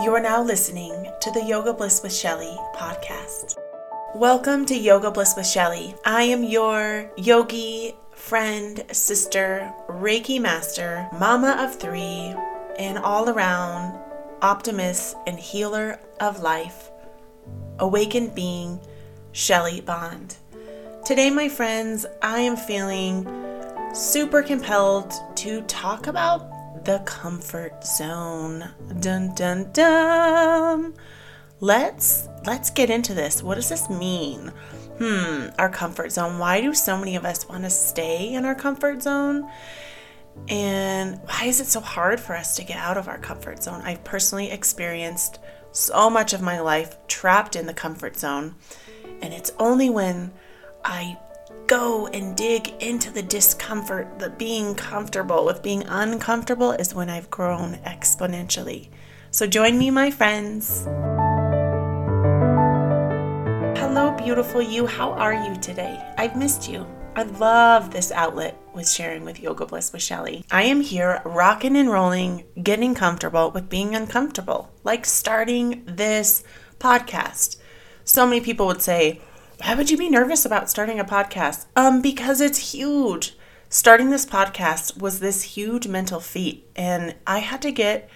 You 0.00 0.14
are 0.14 0.20
now 0.20 0.40
listening 0.44 1.10
to 1.20 1.30
the 1.32 1.42
Yoga 1.42 1.72
Bliss 1.72 2.04
with 2.04 2.14
Shelly 2.14 2.56
podcast. 2.72 3.56
Welcome 4.14 4.64
to 4.66 4.78
Yoga 4.78 5.10
Bliss 5.10 5.34
with 5.36 5.44
Shelly. 5.44 5.92
I 6.04 6.22
am 6.22 6.44
your 6.44 7.10
yogi, 7.16 7.96
friend, 8.12 8.84
sister, 8.92 9.74
Reiki 9.88 10.40
master, 10.40 11.08
mama 11.12 11.56
of 11.58 11.80
three, 11.80 12.32
and 12.78 12.96
all 12.96 13.28
around 13.28 13.98
optimist 14.40 15.16
and 15.26 15.36
healer 15.36 15.98
of 16.20 16.38
life, 16.42 16.92
awakened 17.80 18.36
being, 18.36 18.80
Shelly 19.32 19.80
Bond. 19.80 20.36
Today, 21.04 21.28
my 21.28 21.48
friends, 21.48 22.06
I 22.22 22.38
am 22.38 22.56
feeling 22.56 23.26
super 23.92 24.44
compelled 24.44 25.12
to 25.38 25.62
talk 25.62 26.06
about 26.06 26.47
the 26.84 27.00
comfort 27.00 27.84
zone. 27.84 28.68
Dun 29.00 29.34
dun 29.34 29.70
dun. 29.72 30.94
Let's 31.60 32.28
let's 32.46 32.70
get 32.70 32.90
into 32.90 33.14
this. 33.14 33.42
What 33.42 33.56
does 33.56 33.68
this 33.68 33.90
mean? 33.90 34.52
Hmm, 34.98 35.48
our 35.58 35.68
comfort 35.68 36.12
zone. 36.12 36.38
Why 36.38 36.60
do 36.60 36.74
so 36.74 36.96
many 36.96 37.16
of 37.16 37.24
us 37.24 37.48
want 37.48 37.64
to 37.64 37.70
stay 37.70 38.32
in 38.34 38.44
our 38.44 38.54
comfort 38.54 39.02
zone? 39.02 39.48
And 40.48 41.20
why 41.24 41.46
is 41.46 41.60
it 41.60 41.66
so 41.66 41.80
hard 41.80 42.20
for 42.20 42.36
us 42.36 42.56
to 42.56 42.64
get 42.64 42.76
out 42.78 42.96
of 42.96 43.08
our 43.08 43.18
comfort 43.18 43.62
zone? 43.62 43.80
I've 43.82 44.04
personally 44.04 44.50
experienced 44.50 45.38
so 45.72 46.08
much 46.08 46.32
of 46.32 46.40
my 46.40 46.60
life 46.60 46.96
trapped 47.08 47.56
in 47.56 47.66
the 47.66 47.74
comfort 47.74 48.16
zone. 48.16 48.54
And 49.20 49.34
it's 49.34 49.50
only 49.58 49.90
when 49.90 50.32
I 50.84 51.18
go 51.68 52.06
and 52.08 52.34
dig 52.34 52.72
into 52.80 53.10
the 53.10 53.22
discomfort, 53.22 54.18
the 54.18 54.30
being 54.30 54.74
comfortable 54.74 55.44
with 55.44 55.62
being 55.62 55.84
uncomfortable 55.86 56.72
is 56.72 56.94
when 56.94 57.10
I've 57.10 57.30
grown 57.30 57.74
exponentially. 57.84 58.88
So 59.30 59.46
join 59.46 59.78
me, 59.78 59.90
my 59.90 60.10
friends. 60.10 60.84
Hello, 63.78 64.12
beautiful 64.16 64.62
you. 64.62 64.86
How 64.86 65.12
are 65.12 65.34
you 65.34 65.54
today? 65.60 66.02
I've 66.16 66.36
missed 66.36 66.70
you. 66.70 66.86
I 67.14 67.24
love 67.24 67.90
this 67.90 68.12
outlet 68.12 68.58
with 68.72 68.88
sharing 68.88 69.26
with 69.26 69.38
Yoga 69.38 69.66
Bliss 69.66 69.92
with 69.92 70.02
Shelly. 70.02 70.46
I 70.50 70.62
am 70.62 70.80
here 70.80 71.20
rocking 71.26 71.76
and 71.76 71.90
rolling, 71.90 72.44
getting 72.62 72.94
comfortable 72.94 73.50
with 73.50 73.68
being 73.68 73.94
uncomfortable, 73.94 74.70
like 74.84 75.04
starting 75.04 75.82
this 75.84 76.44
podcast. 76.78 77.58
So 78.04 78.26
many 78.26 78.40
people 78.40 78.66
would 78.68 78.80
say, 78.80 79.20
why 79.62 79.74
would 79.74 79.90
you 79.90 79.96
be 79.96 80.08
nervous 80.08 80.44
about 80.44 80.70
starting 80.70 81.00
a 81.00 81.04
podcast? 81.04 81.66
Um, 81.74 82.00
because 82.00 82.40
it's 82.40 82.72
huge. 82.72 83.36
Starting 83.68 84.10
this 84.10 84.24
podcast 84.24 84.98
was 84.98 85.20
this 85.20 85.42
huge 85.42 85.86
mental 85.88 86.20
feat, 86.20 86.66
and 86.74 87.14
I 87.26 87.40
had 87.40 87.60
to 87.62 87.72
get 87.72 88.08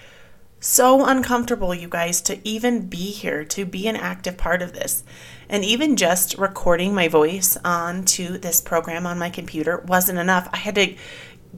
so 0.60 1.04
uncomfortable, 1.04 1.74
you 1.74 1.88
guys, 1.88 2.22
to 2.22 2.38
even 2.48 2.86
be 2.88 3.10
here, 3.10 3.44
to 3.44 3.66
be 3.66 3.88
an 3.88 3.96
active 3.96 4.38
part 4.38 4.62
of 4.62 4.72
this. 4.72 5.02
And 5.48 5.64
even 5.64 5.96
just 5.96 6.38
recording 6.38 6.94
my 6.94 7.08
voice 7.08 7.58
onto 7.64 8.38
this 8.38 8.60
program 8.60 9.04
on 9.04 9.18
my 9.18 9.28
computer 9.28 9.84
wasn't 9.86 10.20
enough. 10.20 10.48
I 10.52 10.58
had 10.58 10.76
to 10.76 10.94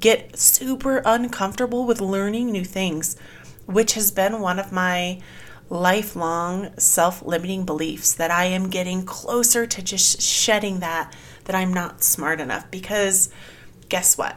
get 0.01 0.39
super 0.39 1.03
uncomfortable 1.05 1.87
with 1.87 2.01
learning 2.01 2.51
new 2.51 2.65
things, 2.65 3.17
which 3.67 3.93
has 3.93 4.11
been 4.11 4.41
one 4.41 4.59
of 4.59 4.73
my 4.73 5.21
lifelong 5.71 6.71
self 6.79 7.23
limiting 7.23 7.65
beliefs 7.65 8.15
that 8.15 8.31
I 8.31 8.45
am 8.47 8.71
getting 8.71 9.05
closer 9.05 9.67
to 9.67 9.83
just 9.83 10.21
shedding 10.21 10.81
that, 10.81 11.15
that 11.45 11.57
I'm 11.57 11.73
not 11.73 12.03
smart 12.03 12.41
enough. 12.41 12.71
Because 12.71 13.31
guess 13.89 14.17
what? 14.17 14.37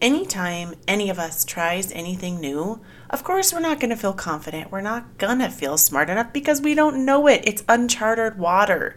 Anytime 0.00 0.74
any 0.88 1.10
of 1.10 1.18
us 1.18 1.44
tries 1.44 1.92
anything 1.92 2.40
new, 2.40 2.80
of 3.10 3.22
course, 3.22 3.52
we're 3.52 3.60
not 3.60 3.78
going 3.78 3.90
to 3.90 3.96
feel 3.96 4.14
confident. 4.14 4.72
We're 4.72 4.80
not 4.80 5.18
going 5.18 5.38
to 5.38 5.48
feel 5.48 5.78
smart 5.78 6.10
enough 6.10 6.32
because 6.32 6.60
we 6.60 6.74
don't 6.74 7.04
know 7.04 7.28
it. 7.28 7.42
It's 7.44 7.62
uncharted 7.68 8.38
water. 8.38 8.96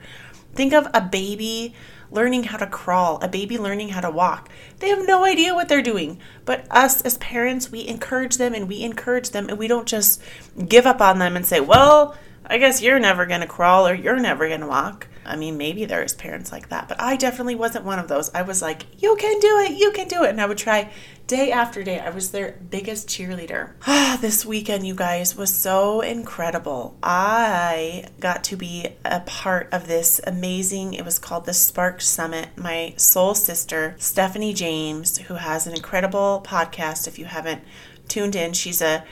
Think 0.56 0.74
of 0.74 0.88
a 0.94 1.02
baby 1.02 1.76
learning 2.16 2.46
how 2.46 2.58
to 2.58 2.66
crawl, 2.66 3.20
a 3.22 3.28
baby 3.28 3.58
learning 3.58 3.90
how 3.90 4.02
to 4.02 4.10
walk. 4.10 4.50
They 4.80 4.90
have 4.90 5.06
no 5.06 5.24
idea 5.24 5.54
what 5.54 5.70
they're 5.70 5.82
doing. 5.82 6.20
But 6.46 6.66
us 6.72 7.02
as 7.02 7.18
parents, 7.20 7.72
we 7.72 7.88
encourage 7.88 8.38
them 8.38 8.54
and 8.54 8.68
we 8.68 8.82
encourage 8.82 9.30
them 9.30 9.50
and 9.50 9.60
we 9.60 9.68
don't 9.68 9.88
just 9.88 10.22
give 10.68 10.88
up 10.88 11.02
on 11.02 11.20
them 11.20 11.36
and 11.36 11.46
say, 11.46 11.60
well, 11.60 12.16
I 12.48 12.58
guess 12.58 12.82
you're 12.82 13.00
never 13.00 13.26
going 13.26 13.42
to 13.42 13.48
crawl 13.48 13.88
or 13.88 13.94
you're 13.94 14.20
never 14.20 14.48
going 14.48 14.62
to 14.62 14.68
walk. 14.68 15.08
I 15.26 15.36
mean, 15.36 15.58
maybe 15.58 15.86
there's 15.86 16.14
parents 16.14 16.52
like 16.52 16.70
that, 16.70 16.88
but 16.88 17.02
I 17.02 17.16
definitely 17.16 17.56
wasn't 17.56 17.86
one 17.86 17.98
of 17.98 18.08
those. 18.08 18.34
I 18.34 18.44
was 18.44 18.62
like, 18.62 18.86
you 19.02 19.16
can 19.16 19.40
do 19.40 19.58
it, 19.60 19.78
you 19.78 19.92
can 19.92 20.08
do 20.08 20.24
it. 20.24 20.30
And 20.30 20.40
I 20.40 20.46
would 20.46 20.58
try 20.58 20.92
day 21.28 21.52
after 21.52 21.84
day. 21.84 22.00
I 22.00 22.10
was 22.10 22.32
their 22.32 22.60
biggest 22.70 23.08
cheerleader. 23.08 23.74
This 24.22 24.46
weekend, 24.46 24.88
you 24.88 24.96
guys, 24.96 25.36
was 25.36 25.54
so 25.54 26.00
incredible. 26.00 26.98
I 27.04 28.06
got 28.20 28.44
to 28.46 28.56
be 28.56 28.88
a 29.04 29.20
part 29.20 29.68
of 29.74 29.88
this 29.88 30.22
amazing, 30.26 30.94
it 30.94 31.04
was 31.04 31.20
called 31.20 31.46
the 31.46 31.54
Spark 31.54 32.02
Summit. 32.02 32.50
My 32.56 32.94
soul 32.96 33.36
sister, 33.36 33.96
Stephanie 34.00 34.54
James, 34.54 35.18
who 35.18 35.36
has 35.36 35.68
an 35.68 35.76
incredible 35.76 36.44
podcast, 36.48 37.08
if 37.08 37.20
you 37.20 37.26
haven't 37.26 37.62
tuned 38.08 38.36
in, 38.36 38.54
she's 38.54 38.82
a 38.82 39.04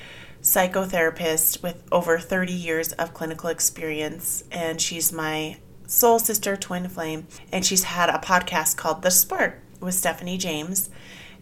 psychotherapist 0.42 1.62
with 1.62 1.84
over 1.92 2.18
30 2.18 2.54
years 2.54 2.94
of 2.94 3.14
clinical 3.14 3.50
experience, 3.50 4.46
and 4.52 4.80
she's 4.80 5.12
my 5.12 5.58
soul 5.86 6.18
sister 6.18 6.56
twin 6.56 6.88
flame. 6.88 7.28
And 7.52 7.66
she's 7.66 7.84
had 7.84 8.10
a 8.10 8.20
podcast 8.20 8.78
called 8.78 9.02
The 9.02 9.12
Spark 9.12 9.60
with 9.80 9.96
Stephanie 9.96 10.38
James, 10.38 10.90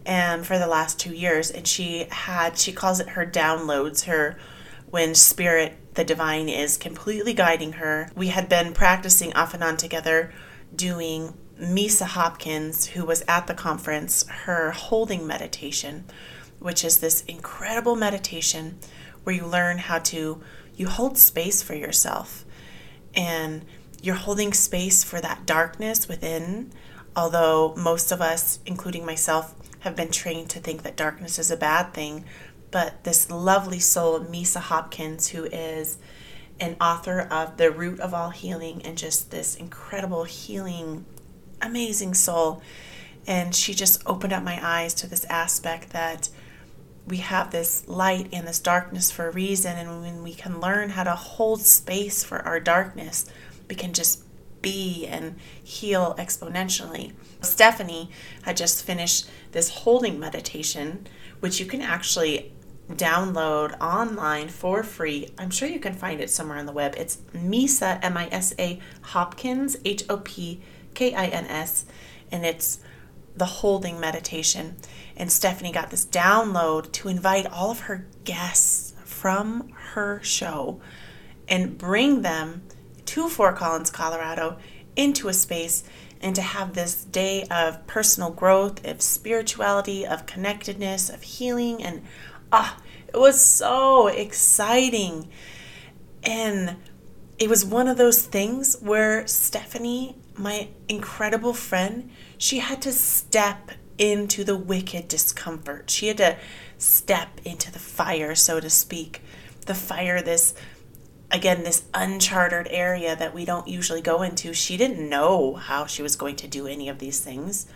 and 0.04 0.46
for 0.46 0.58
the 0.58 0.66
last 0.66 0.98
two 0.98 1.14
years. 1.14 1.50
And 1.50 1.66
she 1.66 2.06
had, 2.10 2.58
she 2.58 2.72
calls 2.72 3.00
it 3.00 3.10
her 3.10 3.26
downloads, 3.26 4.04
her 4.04 4.38
when 4.90 5.14
spirit, 5.14 5.94
the 5.94 6.04
divine, 6.04 6.48
is 6.48 6.76
completely 6.76 7.32
guiding 7.32 7.74
her. 7.74 8.10
We 8.14 8.28
had 8.28 8.48
been 8.48 8.72
practicing 8.72 9.32
off 9.34 9.54
and 9.54 9.64
on 9.64 9.76
together 9.76 10.32
doing 10.74 11.34
Misa 11.60 12.06
Hopkins, 12.06 12.86
who 12.88 13.04
was 13.04 13.22
at 13.28 13.46
the 13.46 13.54
conference, 13.54 14.26
her 14.28 14.70
holding 14.72 15.26
meditation 15.26 16.04
which 16.62 16.84
is 16.84 16.98
this 16.98 17.22
incredible 17.22 17.96
meditation 17.96 18.78
where 19.24 19.34
you 19.34 19.44
learn 19.44 19.78
how 19.78 19.98
to 19.98 20.40
you 20.76 20.86
hold 20.86 21.18
space 21.18 21.62
for 21.62 21.74
yourself 21.74 22.44
and 23.14 23.64
you're 24.00 24.14
holding 24.14 24.52
space 24.52 25.04
for 25.04 25.20
that 25.20 25.44
darkness 25.44 26.08
within 26.08 26.72
although 27.16 27.74
most 27.76 28.12
of 28.12 28.20
us 28.20 28.60
including 28.64 29.04
myself 29.04 29.54
have 29.82 29.96
been 29.96 30.10
trained 30.10 30.48
to 30.50 30.58
think 30.58 30.82
that 30.82 30.96
darkness 30.96 31.38
is 31.38 31.50
a 31.50 31.56
bad 31.56 31.92
thing 31.94 32.24
but 32.70 33.04
this 33.04 33.30
lovely 33.30 33.78
soul 33.78 34.20
misa 34.20 34.60
hopkins 34.60 35.28
who 35.28 35.44
is 35.44 35.98
an 36.60 36.76
author 36.80 37.20
of 37.20 37.56
the 37.56 37.70
root 37.70 37.98
of 38.00 38.14
all 38.14 38.30
healing 38.30 38.80
and 38.84 38.96
just 38.98 39.30
this 39.30 39.54
incredible 39.54 40.24
healing 40.24 41.04
amazing 41.60 42.14
soul 42.14 42.62
and 43.26 43.54
she 43.54 43.72
just 43.74 44.02
opened 44.06 44.32
up 44.32 44.42
my 44.42 44.58
eyes 44.62 44.94
to 44.94 45.06
this 45.06 45.24
aspect 45.26 45.90
that 45.90 46.28
we 47.06 47.18
have 47.18 47.50
this 47.50 47.86
light 47.88 48.28
and 48.32 48.46
this 48.46 48.60
darkness 48.60 49.10
for 49.10 49.28
a 49.28 49.32
reason. 49.32 49.76
And 49.76 50.00
when 50.00 50.22
we 50.22 50.34
can 50.34 50.60
learn 50.60 50.90
how 50.90 51.04
to 51.04 51.14
hold 51.14 51.62
space 51.62 52.22
for 52.22 52.38
our 52.42 52.60
darkness, 52.60 53.26
we 53.68 53.74
can 53.74 53.92
just 53.92 54.22
be 54.62 55.06
and 55.06 55.36
heal 55.62 56.14
exponentially. 56.18 57.12
Stephanie 57.40 58.10
had 58.42 58.56
just 58.56 58.84
finished 58.84 59.28
this 59.50 59.68
holding 59.68 60.18
meditation, 60.18 61.06
which 61.40 61.60
you 61.60 61.66
can 61.66 61.82
actually 61.82 62.52
download 62.90 63.78
online 63.80 64.48
for 64.48 64.82
free. 64.82 65.28
I'm 65.38 65.50
sure 65.50 65.68
you 65.68 65.80
can 65.80 65.94
find 65.94 66.20
it 66.20 66.30
somewhere 66.30 66.58
on 66.58 66.66
the 66.66 66.72
web. 66.72 66.94
It's 66.96 67.16
Misa, 67.34 67.98
M 68.02 68.16
I 68.16 68.28
S 68.30 68.54
A 68.58 68.80
Hopkins, 69.02 69.76
H 69.84 70.04
O 70.08 70.18
P 70.18 70.60
K 70.94 71.14
I 71.14 71.26
N 71.26 71.46
S, 71.46 71.84
and 72.30 72.44
it's 72.44 72.80
the 73.36 73.44
holding 73.46 73.98
meditation. 73.98 74.76
And 75.16 75.30
Stephanie 75.32 75.72
got 75.72 75.90
this 75.90 76.04
download 76.06 76.92
to 76.92 77.08
invite 77.08 77.46
all 77.46 77.70
of 77.70 77.80
her 77.80 78.06
guests 78.24 78.94
from 79.04 79.70
her 79.92 80.20
show 80.22 80.80
and 81.48 81.78
bring 81.78 82.22
them 82.22 82.62
to 83.12 83.28
Fort 83.28 83.56
Collins, 83.56 83.90
Colorado, 83.90 84.56
into 84.96 85.28
a 85.28 85.34
space 85.34 85.84
and 86.22 86.34
to 86.34 86.40
have 86.40 86.72
this 86.72 87.04
day 87.04 87.44
of 87.50 87.86
personal 87.86 88.30
growth, 88.30 88.82
of 88.86 89.02
spirituality, 89.02 90.06
of 90.06 90.24
connectedness, 90.24 91.10
of 91.10 91.20
healing. 91.20 91.82
And 91.82 92.00
ah, 92.50 92.78
it 93.08 93.18
was 93.18 93.38
so 93.38 94.06
exciting. 94.06 95.28
And 96.22 96.76
it 97.38 97.50
was 97.50 97.66
one 97.66 97.86
of 97.86 97.98
those 97.98 98.22
things 98.22 98.78
where 98.80 99.26
Stephanie, 99.26 100.16
my 100.34 100.68
incredible 100.88 101.52
friend, 101.52 102.08
she 102.38 102.60
had 102.60 102.80
to 102.80 102.92
step 102.92 103.72
into 103.98 104.42
the 104.42 104.56
wicked 104.56 105.08
discomfort. 105.08 105.90
She 105.90 106.06
had 106.06 106.16
to 106.16 106.38
step 106.78 107.42
into 107.44 107.70
the 107.70 107.78
fire, 107.78 108.34
so 108.34 108.58
to 108.58 108.70
speak. 108.70 109.20
The 109.66 109.74
fire, 109.74 110.22
this, 110.22 110.54
again, 111.32 111.64
this 111.64 111.84
uncharted 111.94 112.68
area 112.70 113.16
that 113.16 113.34
we 113.34 113.44
don't 113.44 113.66
usually 113.66 114.02
go 114.02 114.22
into. 114.22 114.52
She 114.52 114.76
didn't 114.76 115.08
know 115.08 115.54
how 115.54 115.86
she 115.86 116.02
was 116.02 116.14
going 116.14 116.36
to 116.36 116.46
do 116.46 116.66
any 116.66 116.88
of 116.88 116.98
these 116.98 117.20
things. 117.20 117.66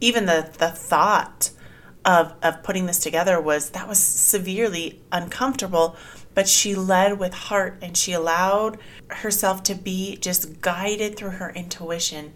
Even 0.00 0.26
the, 0.26 0.50
the 0.58 0.70
thought 0.70 1.50
of, 2.04 2.34
of 2.42 2.62
putting 2.62 2.86
this 2.86 2.98
together 2.98 3.40
was 3.40 3.70
that 3.70 3.88
was 3.88 3.98
severely 3.98 5.00
uncomfortable, 5.10 5.96
but 6.34 6.46
she 6.46 6.74
led 6.74 7.18
with 7.18 7.34
heart 7.34 7.78
and 7.82 7.96
she 7.96 8.12
allowed 8.12 8.78
herself 9.08 9.62
to 9.64 9.74
be 9.74 10.16
just 10.16 10.60
guided 10.60 11.16
through 11.16 11.30
her 11.30 11.50
intuition. 11.50 12.32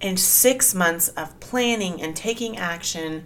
And 0.00 0.18
six 0.18 0.74
months 0.74 1.08
of 1.10 1.38
planning 1.40 2.02
and 2.02 2.16
taking 2.16 2.56
action 2.56 3.24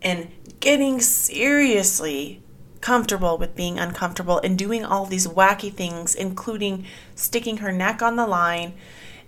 and 0.00 0.30
getting 0.60 1.00
seriously 1.00 2.41
comfortable 2.82 3.38
with 3.38 3.56
being 3.56 3.78
uncomfortable 3.78 4.38
and 4.40 4.58
doing 4.58 4.84
all 4.84 5.06
these 5.06 5.26
wacky 5.26 5.72
things, 5.72 6.14
including 6.14 6.84
sticking 7.14 7.58
her 7.58 7.72
neck 7.72 8.02
on 8.02 8.16
the 8.16 8.26
line 8.26 8.74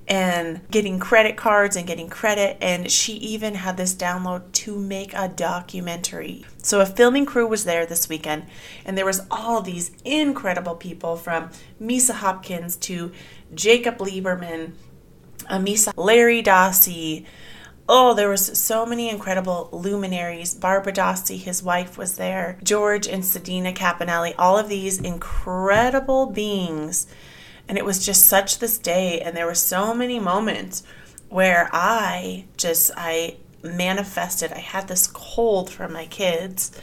and 0.06 0.60
getting 0.70 0.98
credit 0.98 1.34
cards 1.34 1.76
and 1.76 1.86
getting 1.86 2.10
credit. 2.10 2.58
And 2.60 2.90
she 2.90 3.14
even 3.14 3.54
had 3.54 3.78
this 3.78 3.94
download 3.94 4.52
to 4.52 4.78
make 4.78 5.14
a 5.14 5.28
documentary. 5.28 6.44
So 6.58 6.80
a 6.80 6.86
filming 6.86 7.24
crew 7.24 7.46
was 7.46 7.64
there 7.64 7.86
this 7.86 8.08
weekend, 8.08 8.44
and 8.84 8.98
there 8.98 9.06
was 9.06 9.22
all 9.30 9.62
these 9.62 9.92
incredible 10.04 10.74
people 10.74 11.16
from 11.16 11.48
Misa 11.80 12.16
Hopkins 12.16 12.76
to 12.76 13.12
Jacob 13.54 13.98
Liberman, 13.98 14.72
Amisa, 15.50 15.94
Larry 15.96 16.42
Dossey. 16.42 17.24
Oh, 17.86 18.14
there 18.14 18.30
was 18.30 18.58
so 18.58 18.86
many 18.86 19.10
incredible 19.10 19.68
luminaries. 19.72 20.54
Barbara 20.54 20.92
Dossey, 20.92 21.38
his 21.38 21.62
wife, 21.62 21.98
was 21.98 22.16
there. 22.16 22.58
George 22.62 23.06
and 23.06 23.22
Sedena 23.22 23.74
Cappannelli, 23.74 24.34
all 24.38 24.56
of 24.56 24.68
these 24.68 24.98
incredible 25.00 26.26
beings 26.26 27.06
and 27.68 27.78
it 27.78 27.84
was 27.84 28.04
just 28.04 28.26
such 28.26 28.58
this 28.58 28.78
day. 28.78 29.20
And 29.20 29.36
there 29.36 29.46
were 29.46 29.54
so 29.54 29.94
many 29.94 30.18
moments 30.18 30.82
where 31.28 31.70
I 31.72 32.44
just, 32.56 32.90
I 32.96 33.36
manifested. 33.62 34.52
I 34.52 34.58
had 34.58 34.88
this 34.88 35.06
cold 35.06 35.70
for 35.70 35.88
my 35.88 36.06
kids. 36.06 36.78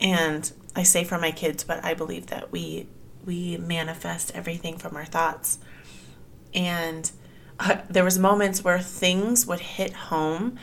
And 0.00 0.50
I 0.74 0.82
say 0.84 1.04
for 1.04 1.18
my 1.18 1.32
kids, 1.32 1.64
but 1.64 1.84
I 1.84 1.94
believe 1.94 2.26
that 2.26 2.52
we, 2.52 2.86
we 3.24 3.56
manifest 3.56 4.34
everything 4.34 4.78
from 4.78 4.96
our 4.96 5.04
thoughts. 5.04 5.58
And 6.54 7.10
uh, 7.58 7.78
there 7.88 8.04
was 8.04 8.18
moments 8.18 8.62
where 8.62 8.78
things 8.78 9.46
would 9.46 9.60
hit 9.60 9.92
home 9.92 10.58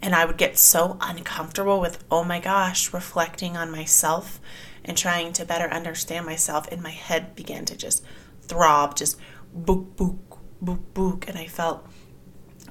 and 0.00 0.14
I 0.14 0.24
would 0.24 0.36
get 0.36 0.56
so 0.58 0.96
uncomfortable 1.00 1.80
with, 1.80 2.04
oh 2.10 2.24
my 2.24 2.40
gosh, 2.40 2.92
reflecting 2.92 3.56
on 3.56 3.70
myself 3.70 4.40
and 4.84 4.96
trying 4.96 5.32
to 5.34 5.44
better 5.44 5.68
understand 5.68 6.24
myself. 6.24 6.68
And 6.70 6.82
my 6.82 6.90
head 6.90 7.34
began 7.34 7.64
to 7.66 7.76
just 7.76 8.04
throb, 8.42 8.96
just 8.96 9.18
book, 9.52 9.96
book, 9.96 10.38
book, 10.60 10.94
book. 10.94 11.28
And 11.28 11.36
I 11.36 11.46
felt 11.46 11.86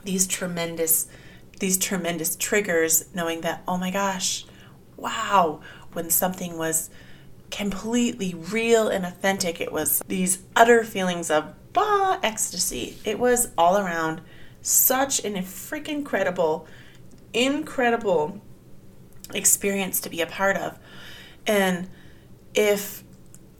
these 0.04 0.26
tremendous, 0.26 1.08
these 1.60 1.78
tremendous 1.78 2.36
triggers, 2.36 3.06
knowing 3.14 3.42
that, 3.42 3.62
oh 3.68 3.78
my 3.78 3.92
gosh, 3.92 4.46
wow, 4.96 5.60
when 5.94 6.10
something 6.10 6.58
was 6.58 6.90
completely 7.52 8.34
real 8.34 8.88
and 8.88 9.06
authentic, 9.06 9.60
it 9.60 9.72
was 9.72 10.02
these 10.08 10.44
utter 10.56 10.84
feelings 10.84 11.30
of 11.30 11.54
ecstasy. 12.24 12.98
It 13.06 13.20
was 13.20 13.50
all 13.58 13.78
around 13.78 14.22
such 14.62 15.24
an 15.24 15.36
freaking 15.36 15.88
incredible, 15.90 16.68
incredible 17.34 18.42
experience 19.34 20.00
to 20.02 20.10
be 20.10 20.22
a 20.22 20.28
part 20.28 20.58
of. 20.58 20.78
And 21.46 21.90
if 22.54 23.04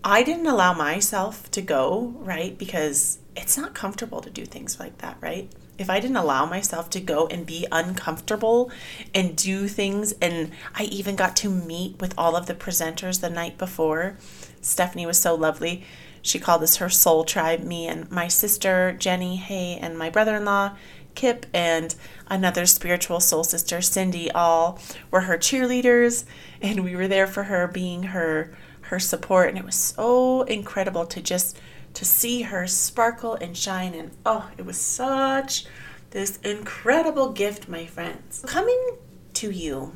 I 0.04 0.24
didn't 0.24 0.48
allow 0.48 0.74
myself 0.74 1.50
to 1.52 1.62
go, 1.62 2.14
right? 2.20 2.58
Because 2.58 3.20
it's 3.36 3.58
not 3.58 3.74
comfortable 3.74 4.22
to 4.22 4.30
do 4.30 4.46
things 4.46 4.80
like 4.80 4.98
that, 5.00 5.18
right? 5.22 5.52
If 5.78 5.90
I 5.90 6.00
didn't 6.00 6.18
allow 6.18 6.46
myself 6.46 6.90
to 6.92 7.00
go 7.00 7.28
and 7.28 7.46
be 7.46 7.68
uncomfortable 7.72 8.72
and 9.14 9.36
do 9.36 9.68
things, 9.68 10.14
and 10.14 10.52
I 10.74 10.84
even 10.84 11.16
got 11.16 11.36
to 11.38 11.50
meet 11.50 12.00
with 12.00 12.14
all 12.18 12.36
of 12.36 12.48
the 12.48 12.56
presenters 12.56 13.22
the 13.22 13.30
night 13.30 13.58
before, 13.58 14.18
Stephanie 14.62 15.06
was 15.06 15.20
so 15.20 15.36
lovely. 15.36 15.84
She 16.28 16.40
called 16.40 16.62
this 16.62 16.76
her 16.76 16.90
soul 16.90 17.24
tribe, 17.24 17.62
me 17.62 17.88
and 17.88 18.12
my 18.12 18.28
sister, 18.28 18.92
Jenny 19.00 19.38
Hay, 19.38 19.78
and 19.82 19.98
my 19.98 20.10
brother 20.10 20.36
in 20.36 20.44
law, 20.44 20.76
Kip, 21.16 21.46
and 21.54 21.96
another 22.28 22.66
spiritual 22.66 23.22
soul 23.22 23.46
sister, 23.46 23.82
Cindy, 23.82 24.30
all 24.32 24.78
were 25.10 25.22
her 25.22 25.38
cheerleaders, 25.38 26.26
and 26.62 26.84
we 26.84 26.98
were 26.98 27.08
there 27.08 27.28
for 27.28 27.44
her, 27.44 27.66
being 27.66 28.04
her 28.04 28.54
her 28.82 29.00
support. 29.00 29.50
And 29.50 29.58
it 29.58 29.64
was 29.64 29.76
so 29.76 30.42
incredible 30.44 31.06
to 31.06 31.22
just 31.22 31.58
to 31.94 32.04
see 32.04 32.42
her 32.42 32.68
sparkle 32.68 33.36
and 33.36 33.58
shine. 33.58 33.94
And 33.94 34.12
oh 34.26 34.50
it 34.58 34.66
was 34.66 34.78
such 34.78 35.66
this 36.12 36.38
incredible 36.44 37.32
gift 37.32 37.70
my 37.70 37.86
friends. 37.86 38.44
Coming 38.46 38.98
to 39.36 39.50
you 39.50 39.94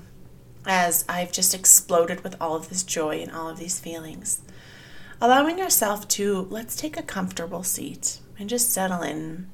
as 0.65 1.03
I've 1.09 1.31
just 1.33 1.53
exploded 1.53 2.23
with 2.23 2.35
all 2.39 2.55
of 2.55 2.69
this 2.69 2.83
joy 2.83 3.21
and 3.21 3.31
all 3.31 3.49
of 3.49 3.59
these 3.59 3.79
feelings 3.79 4.41
allowing 5.21 5.57
yourself 5.57 6.07
to 6.07 6.47
let's 6.49 6.75
take 6.75 6.97
a 6.97 7.03
comfortable 7.03 7.63
seat 7.63 8.19
and 8.37 8.49
just 8.49 8.71
settle 8.71 9.01
in 9.01 9.49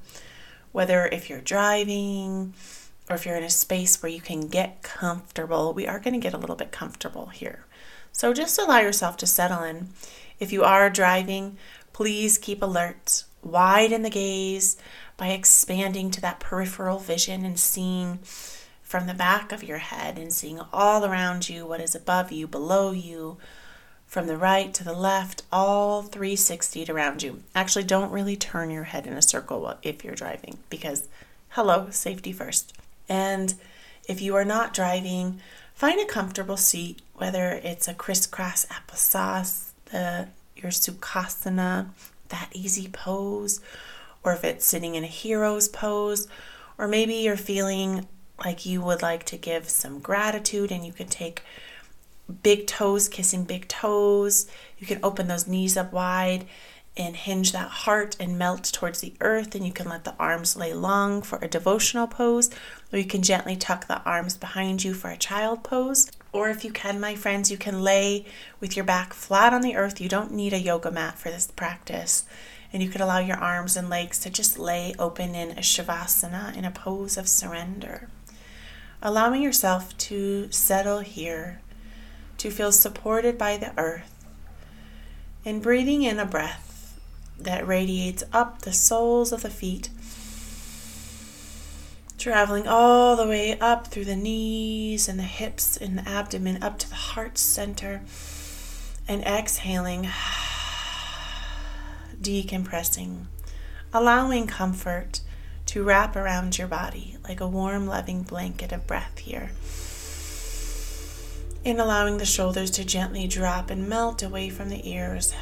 whether 0.72 1.08
if 1.08 1.30
you're 1.30 1.42
driving 1.42 2.54
or 3.10 3.16
if 3.16 3.26
you're 3.26 3.36
in 3.36 3.44
a 3.44 3.50
space 3.50 4.02
where 4.02 4.12
you 4.12 4.22
can 4.22 4.48
get 4.48 4.82
comfortable 4.82 5.74
we 5.74 5.86
are 5.86 6.00
going 6.00 6.14
to 6.14 6.20
get 6.20 6.34
a 6.34 6.38
little 6.38 6.56
bit 6.56 6.72
comfortable 6.72 7.28
here 7.28 7.68
so 8.18 8.34
just 8.34 8.58
allow 8.58 8.80
yourself 8.80 9.16
to 9.18 9.28
settle 9.28 9.62
in. 9.62 9.90
If 10.40 10.52
you 10.52 10.64
are 10.64 10.90
driving, 10.90 11.56
please 11.94 12.40
keep 12.40 12.64
alert, 12.64 13.26
widen 13.44 14.02
the 14.02 14.10
gaze 14.10 14.76
by 15.18 15.28
expanding 15.28 16.10
to 16.10 16.22
that 16.22 16.40
peripheral 16.40 16.98
vision 16.98 17.46
and 17.46 17.60
seeing 17.60 18.18
from 18.82 19.06
the 19.06 19.14
back 19.14 19.52
of 19.52 19.64
your 19.64 19.78
head 19.78 20.18
and 20.18 20.34
seeing 20.34 20.60
all 20.74 21.06
around 21.06 21.48
you 21.48 21.68
what 21.68 21.80
is 21.80 21.94
above 21.94 22.32
you, 22.32 22.48
below 22.48 22.90
you, 22.90 23.38
from 24.08 24.28
the 24.28 24.38
right 24.38 24.74
to 24.74 24.84
the 24.84 24.94
left, 24.94 25.44
all 25.52 26.02
360 26.02 26.86
around 26.90 27.22
you. 27.22 27.44
Actually, 27.54 27.84
don't 27.84 28.12
really 28.12 28.38
turn 28.38 28.72
your 28.72 28.86
head 28.86 29.06
in 29.06 29.14
a 29.14 29.22
circle 29.22 29.76
if 29.84 30.04
you're 30.04 30.16
driving 30.16 30.58
because, 30.70 31.08
hello, 31.50 31.90
safety 31.92 32.32
first. 32.32 32.74
And 33.10 33.54
if 34.08 34.22
you 34.22 34.36
are 34.36 34.46
not 34.46 34.74
driving, 34.74 35.42
find 35.76 36.00
a 36.00 36.06
comfortable 36.06 36.58
seat 36.58 37.02
whether 37.18 37.60
it's 37.64 37.88
a 37.88 37.94
crisscross 37.94 38.66
applesauce, 38.68 39.72
the 39.92 40.28
your 40.56 40.72
sukhasana, 40.72 41.90
that 42.30 42.50
easy 42.54 42.88
pose, 42.88 43.60
or 44.24 44.34
if 44.34 44.44
it's 44.44 44.66
sitting 44.66 44.96
in 44.96 45.04
a 45.04 45.08
hero's 45.08 45.68
pose, 45.68 46.28
or 46.78 46.88
maybe 46.88 47.16
you're 47.16 47.38
feeling 47.38 48.08
like 48.44 48.66
you 48.66 48.82
would 48.82 49.02
like 49.02 49.24
to 49.26 49.38
give 49.38 49.68
some 49.70 50.00
gratitude 50.00 50.72
and 50.72 50.86
you 50.86 50.94
could 50.94 51.10
take 51.10 51.44
big 52.44 52.68
toes, 52.68 53.10
kissing 53.10 53.44
big 53.44 53.68
toes. 53.68 54.48
You 54.78 54.88
can 54.88 55.00
open 55.04 55.28
those 55.28 55.48
knees 55.48 55.78
up 55.78 55.94
wide 55.94 56.46
and 56.96 57.16
hinge 57.16 57.52
that 57.52 57.70
heart 57.70 58.16
and 58.20 58.40
melt 58.40 58.64
towards 58.64 59.02
the 59.02 59.14
earth. 59.22 59.54
And 59.54 59.66
you 59.66 59.72
can 59.72 59.88
let 59.88 60.04
the 60.04 60.16
arms 60.20 60.56
lay 60.56 60.74
long 60.74 61.22
for 61.22 61.38
a 61.42 61.48
devotional 61.48 62.08
pose, 62.08 62.50
or 62.92 62.98
you 63.00 63.06
can 63.06 63.22
gently 63.22 63.56
tuck 63.56 63.88
the 63.88 64.02
arms 64.04 64.36
behind 64.36 64.84
you 64.84 64.94
for 64.94 65.10
a 65.10 65.18
child 65.18 65.64
pose. 65.64 66.12
Or 66.34 66.50
if 66.50 66.66
you 66.66 66.72
can, 66.72 67.00
my 67.00 67.16
friends, 67.16 67.52
you 67.52 67.58
can 67.58 67.82
lay 67.82 68.26
with 68.60 68.76
your 68.76 68.86
back 68.86 69.14
flat 69.14 69.54
on 69.54 69.62
the 69.62 69.76
earth. 69.76 70.02
You 70.02 70.10
don't 70.10 70.34
need 70.34 70.54
a 70.54 70.60
yoga 70.60 70.92
mat 70.92 71.18
for 71.18 71.30
this 71.30 71.48
practice. 71.48 72.26
And 72.74 72.84
you 72.84 72.90
could 72.90 73.02
allow 73.02 73.20
your 73.20 73.38
arms 73.38 73.78
and 73.78 73.90
legs 73.90 74.20
to 74.20 74.30
just 74.30 74.60
lay 74.60 74.94
open 75.00 75.36
in 75.36 75.52
a 75.52 75.62
shavasana, 75.62 76.56
in 76.58 76.66
a 76.66 76.72
pose 76.72 77.16
of 77.16 77.30
surrender. 77.30 78.10
Allowing 79.02 79.42
yourself 79.42 79.98
to 80.00 80.52
settle 80.52 81.00
here, 81.00 81.62
to 82.38 82.52
feel 82.52 82.72
supported 82.72 83.38
by 83.38 83.58
the 83.58 83.72
earth, 83.80 84.26
and 85.46 85.62
breathing 85.62 86.04
in 86.04 86.20
a 86.20 86.26
breath 86.26 87.00
that 87.40 87.68
radiates 87.68 88.24
up 88.34 88.62
the 88.62 88.74
soles 88.74 89.32
of 89.32 89.44
the 89.44 89.50
feet 89.50 89.90
traveling 92.18 92.68
all 92.68 93.16
the 93.16 93.28
way 93.28 93.58
up 93.60 93.88
through 93.88 94.06
the 94.06 94.16
knees 94.16 95.08
and 95.08 95.20
the 95.20 95.24
hips 95.24 95.78
and 95.78 95.98
the 95.98 96.10
abdomen 96.10 96.62
up 96.64 96.80
to 96.80 96.90
the 96.90 96.96
heart 96.96 97.38
center 97.38 98.02
and 99.08 99.24
exhaling, 99.24 100.04
decompressing, 102.22 103.26
allowing 103.94 104.48
comfort 104.48 105.22
to 105.66 105.84
wrap 105.84 106.16
around 106.16 106.58
your 106.58 106.68
body 106.68 107.16
like 107.24 107.40
a 107.40 107.48
warm, 107.48 107.88
loving 107.88 108.24
blanket 108.24 108.72
of 108.72 108.88
breath 108.88 109.20
here. 109.20 109.52
And 111.68 111.80
allowing 111.80 112.18
the 112.18 112.26
shoulders 112.26 112.72
to 112.72 112.84
gently 112.84 113.28
drop 113.28 113.70
and 113.70 113.88
melt 113.88 114.24
away 114.24 114.50
from 114.50 114.70
the 114.70 114.90
ears. 114.90 115.36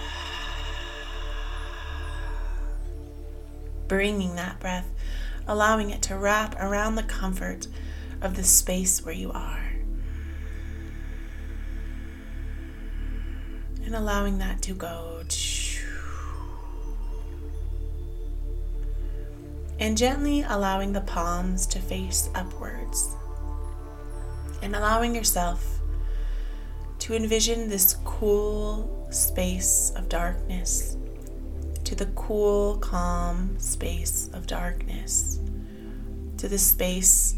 Bringing 3.87 4.35
that 4.35 4.59
breath 4.59 4.89
allowing 5.47 5.89
it 5.89 6.01
to 6.03 6.17
wrap 6.17 6.55
around 6.59 6.95
the 6.95 7.03
comfort 7.03 7.67
of 8.21 8.35
the 8.35 8.43
space 8.43 9.05
where 9.05 9.13
you 9.13 9.31
are. 9.31 9.71
And 13.85 13.95
allowing 13.95 14.39
that 14.39 14.61
to 14.63 14.73
go. 14.73 15.11
And 19.77 19.97
gently 19.97 20.41
allowing 20.41 20.93
the 20.93 21.01
palms 21.01 21.67
to 21.67 21.79
face 21.79 22.29
upwards. 22.33 23.15
And 24.61 24.75
allowing 24.75 25.13
yourself 25.13 25.74
to 27.05 27.13
envision 27.13 27.69
this 27.69 27.97
cool 28.03 29.07
space 29.11 29.93
of 29.95 30.09
darkness, 30.09 30.97
to 31.83 31.93
the 31.93 32.07
cool, 32.15 32.77
calm 32.77 33.55
space 33.59 34.27
of 34.33 34.47
darkness, 34.47 35.39
to 36.37 36.47
the 36.47 36.57
space 36.57 37.35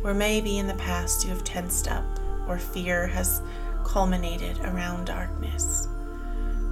where 0.00 0.14
maybe 0.14 0.56
in 0.56 0.66
the 0.66 0.74
past 0.76 1.22
you 1.22 1.28
have 1.28 1.44
tensed 1.44 1.86
up 1.86 2.18
or 2.48 2.58
fear 2.58 3.06
has 3.06 3.42
culminated 3.84 4.58
around 4.60 5.04
darkness. 5.04 5.86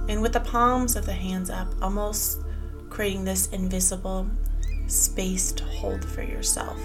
And 0.09 0.19
with 0.19 0.33
the 0.33 0.39
palms 0.39 0.95
of 0.95 1.05
the 1.05 1.13
hands 1.13 1.51
up, 1.51 1.67
almost 1.83 2.41
creating 2.89 3.25
this 3.25 3.45
invisible 3.49 4.25
space 4.87 5.51
to 5.51 5.63
hold 5.65 6.03
for 6.03 6.23
yourself 6.23 6.81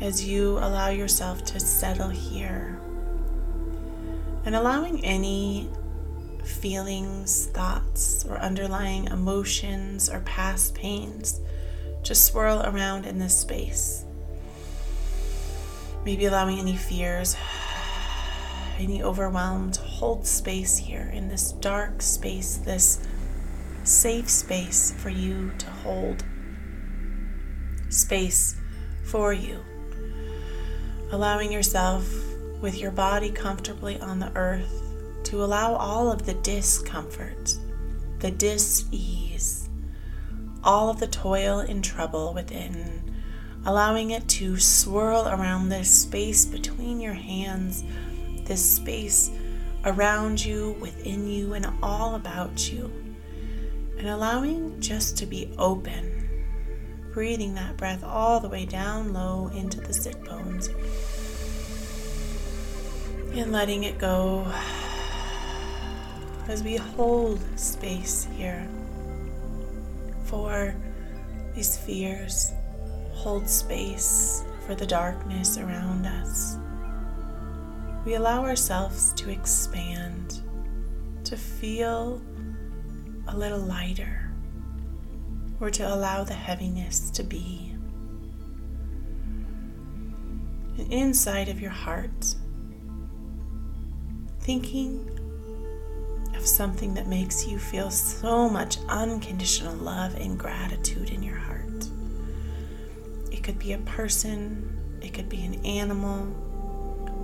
as 0.00 0.26
you 0.26 0.52
allow 0.60 0.88
yourself 0.88 1.44
to 1.44 1.60
settle 1.60 2.08
here 2.08 2.71
and 4.44 4.54
allowing 4.54 5.04
any 5.04 5.68
feelings, 6.44 7.46
thoughts, 7.46 8.24
or 8.24 8.38
underlying 8.38 9.06
emotions 9.06 10.10
or 10.10 10.20
past 10.20 10.74
pains 10.74 11.40
to 12.04 12.14
swirl 12.14 12.62
around 12.62 13.06
in 13.06 13.18
this 13.18 13.38
space. 13.38 14.04
Maybe 16.04 16.26
allowing 16.26 16.58
any 16.58 16.76
fears, 16.76 17.36
any 18.78 19.02
overwhelm 19.02 19.70
to 19.72 19.80
hold 19.80 20.26
space 20.26 20.76
here 20.76 21.10
in 21.14 21.28
this 21.28 21.52
dark 21.52 22.02
space, 22.02 22.56
this 22.56 23.00
safe 23.84 24.28
space 24.28 24.92
for 24.92 25.10
you 25.10 25.52
to 25.58 25.66
hold 25.70 26.24
space 27.88 28.56
for 29.04 29.32
you. 29.32 29.60
Allowing 31.10 31.52
yourself 31.52 32.21
with 32.62 32.78
your 32.80 32.90
body 32.90 33.30
comfortably 33.30 34.00
on 34.00 34.18
the 34.18 34.34
earth 34.36 34.82
to 35.24 35.44
allow 35.44 35.74
all 35.74 36.10
of 36.10 36.24
the 36.24 36.34
discomfort, 36.34 37.58
the 38.20 38.30
dis 38.30 38.86
ease, 38.90 39.68
all 40.64 40.88
of 40.88 41.00
the 41.00 41.06
toil 41.06 41.58
and 41.58 41.84
trouble 41.84 42.32
within, 42.32 43.14
allowing 43.66 44.12
it 44.12 44.26
to 44.28 44.56
swirl 44.58 45.28
around 45.28 45.68
this 45.68 45.90
space 45.90 46.46
between 46.46 47.00
your 47.00 47.12
hands, 47.12 47.84
this 48.44 48.76
space 48.76 49.30
around 49.84 50.42
you, 50.42 50.76
within 50.80 51.28
you, 51.28 51.54
and 51.54 51.66
all 51.82 52.14
about 52.14 52.72
you. 52.72 52.90
And 53.98 54.08
allowing 54.08 54.80
just 54.80 55.18
to 55.18 55.26
be 55.26 55.52
open 55.58 56.22
breathing 57.12 57.54
that 57.54 57.76
breath 57.76 58.02
all 58.02 58.40
the 58.40 58.48
way 58.48 58.64
down 58.64 59.12
low 59.12 59.50
into 59.54 59.80
the 59.80 59.92
sit 59.92 60.24
bones. 60.24 60.70
And 63.34 63.50
letting 63.50 63.84
it 63.84 63.98
go 63.98 64.46
as 66.48 66.62
we 66.62 66.76
hold 66.76 67.40
space 67.58 68.28
here 68.36 68.68
for 70.24 70.76
these 71.54 71.76
fears, 71.78 72.52
hold 73.12 73.48
space 73.48 74.44
for 74.66 74.74
the 74.74 74.86
darkness 74.86 75.56
around 75.56 76.06
us. 76.06 76.56
We 78.04 78.14
allow 78.14 78.44
ourselves 78.44 79.12
to 79.14 79.30
expand, 79.30 80.40
to 81.24 81.36
feel 81.36 82.20
a 83.28 83.36
little 83.36 83.60
lighter 83.60 84.30
or 85.58 85.70
to 85.70 85.94
allow 85.94 86.22
the 86.22 86.34
heaviness 86.34 87.10
to 87.10 87.24
be. 87.24 87.74
And 90.78 90.92
inside 90.92 91.48
of 91.48 91.60
your 91.60 91.70
heart, 91.70 92.36
thinking 94.42 95.08
of 96.36 96.46
something 96.46 96.94
that 96.94 97.06
makes 97.06 97.46
you 97.46 97.58
feel 97.58 97.90
so 97.90 98.48
much 98.48 98.78
unconditional 98.88 99.74
love 99.74 100.14
and 100.16 100.38
gratitude 100.38 101.10
in 101.10 101.22
your 101.22 101.36
heart. 101.36 101.88
It 103.30 103.42
could 103.42 103.58
be 103.58 103.72
a 103.72 103.78
person, 103.78 104.98
it 105.00 105.14
could 105.14 105.28
be 105.28 105.44
an 105.44 105.64
animal, 105.64 106.26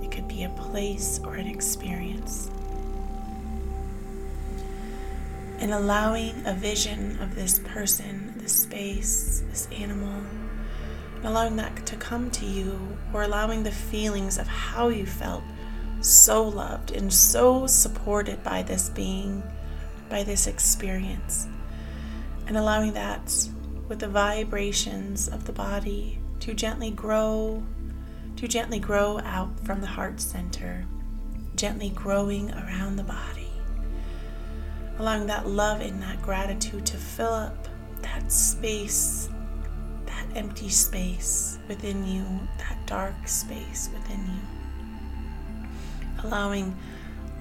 it 0.01 0.11
could 0.11 0.27
be 0.27 0.43
a 0.43 0.49
place 0.49 1.19
or 1.23 1.35
an 1.35 1.47
experience 1.47 2.49
and 5.59 5.73
allowing 5.73 6.41
a 6.45 6.53
vision 6.53 7.19
of 7.19 7.35
this 7.35 7.59
person, 7.59 8.33
this 8.37 8.53
space, 8.53 9.43
this 9.49 9.67
animal, 9.73 10.23
allowing 11.23 11.57
that 11.57 11.85
to 11.85 11.97
come 11.97 12.31
to 12.31 12.45
you, 12.45 12.97
or 13.13 13.23
allowing 13.23 13.63
the 13.63 13.71
feelings 13.71 14.37
of 14.37 14.47
how 14.47 14.87
you 14.87 15.05
felt 15.05 15.43
so 16.01 16.43
loved 16.43 16.91
and 16.91 17.11
so 17.11 17.67
supported 17.67 18.43
by 18.43 18.63
this 18.63 18.89
being, 18.89 19.43
by 20.09 20.23
this 20.23 20.47
experience, 20.47 21.47
and 22.47 22.57
allowing 22.57 22.93
that 22.93 23.49
with 23.87 23.99
the 23.99 24.07
vibrations 24.07 25.27
of 25.27 25.45
the 25.45 25.53
body 25.53 26.19
to 26.39 26.53
gently 26.53 26.91
grow, 26.91 27.63
to 28.35 28.47
gently 28.47 28.79
grow 28.79 29.19
out 29.19 29.59
from 29.65 29.81
the 29.81 29.87
heart 29.87 30.19
center, 30.19 30.85
gently 31.55 31.89
growing 31.89 32.51
around 32.51 32.95
the 32.95 33.03
body 33.03 33.49
allowing 34.99 35.25
that 35.27 35.47
love 35.47 35.79
and 35.79 36.01
that 36.03 36.21
gratitude 36.21 36.85
to 36.85 36.97
fill 36.97 37.33
up 37.33 37.67
that 38.01 38.31
space, 38.31 39.29
that 40.05 40.25
empty 40.35 40.69
space 40.69 41.57
within 41.67 42.05
you, 42.05 42.25
that 42.57 42.77
dark 42.85 43.27
space 43.27 43.89
within 43.93 44.19
you. 44.19 44.58
Allowing 46.23 46.77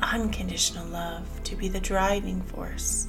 unconditional 0.01 0.87
love 0.87 1.27
to 1.45 1.57
be 1.57 1.69
the 1.69 1.81
driving 1.81 2.43
force. 2.43 3.09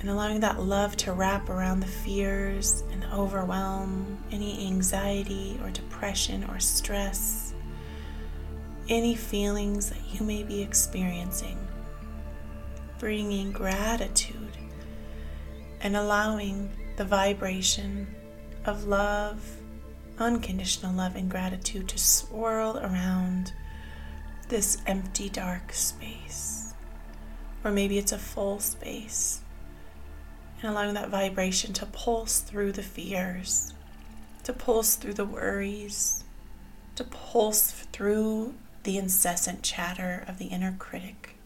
And 0.00 0.08
allowing 0.08 0.40
that 0.40 0.60
love 0.60 0.96
to 0.98 1.12
wrap 1.12 1.50
around 1.50 1.80
the 1.80 1.86
fears 1.86 2.82
and 2.90 3.04
overwhelm, 3.12 4.18
any 4.32 4.66
anxiety 4.66 5.60
or 5.62 5.70
depression 5.70 6.44
or 6.44 6.58
stress, 6.58 7.54
any 8.88 9.14
feelings 9.14 9.90
that 9.90 10.00
you 10.12 10.24
may 10.24 10.42
be 10.42 10.62
experiencing 10.62 11.58
bringing 13.00 13.50
gratitude 13.50 14.58
and 15.80 15.96
allowing 15.96 16.70
the 16.96 17.04
vibration 17.04 18.06
of 18.66 18.84
love, 18.84 19.56
unconditional 20.18 20.92
love, 20.92 21.16
and 21.16 21.30
gratitude 21.30 21.88
to 21.88 21.98
swirl 21.98 22.76
around 22.76 23.54
this 24.50 24.78
empty, 24.86 25.28
dark 25.28 25.72
space. 25.72 26.74
Or 27.64 27.70
maybe 27.70 27.96
it's 27.98 28.12
a 28.12 28.18
full 28.18 28.58
space. 28.58 29.40
And 30.60 30.70
allowing 30.70 30.94
that 30.94 31.08
vibration 31.08 31.72
to 31.74 31.86
pulse 31.86 32.40
through 32.40 32.72
the 32.72 32.82
fears, 32.82 33.72
to 34.42 34.52
pulse 34.52 34.96
through 34.96 35.14
the 35.14 35.24
worries, 35.24 36.24
to 36.96 37.04
pulse 37.04 37.70
through 37.92 38.54
the 38.82 38.98
incessant 38.98 39.62
chatter 39.62 40.24
of 40.26 40.38
the 40.38 40.46
inner 40.46 40.74
critic 40.78 41.36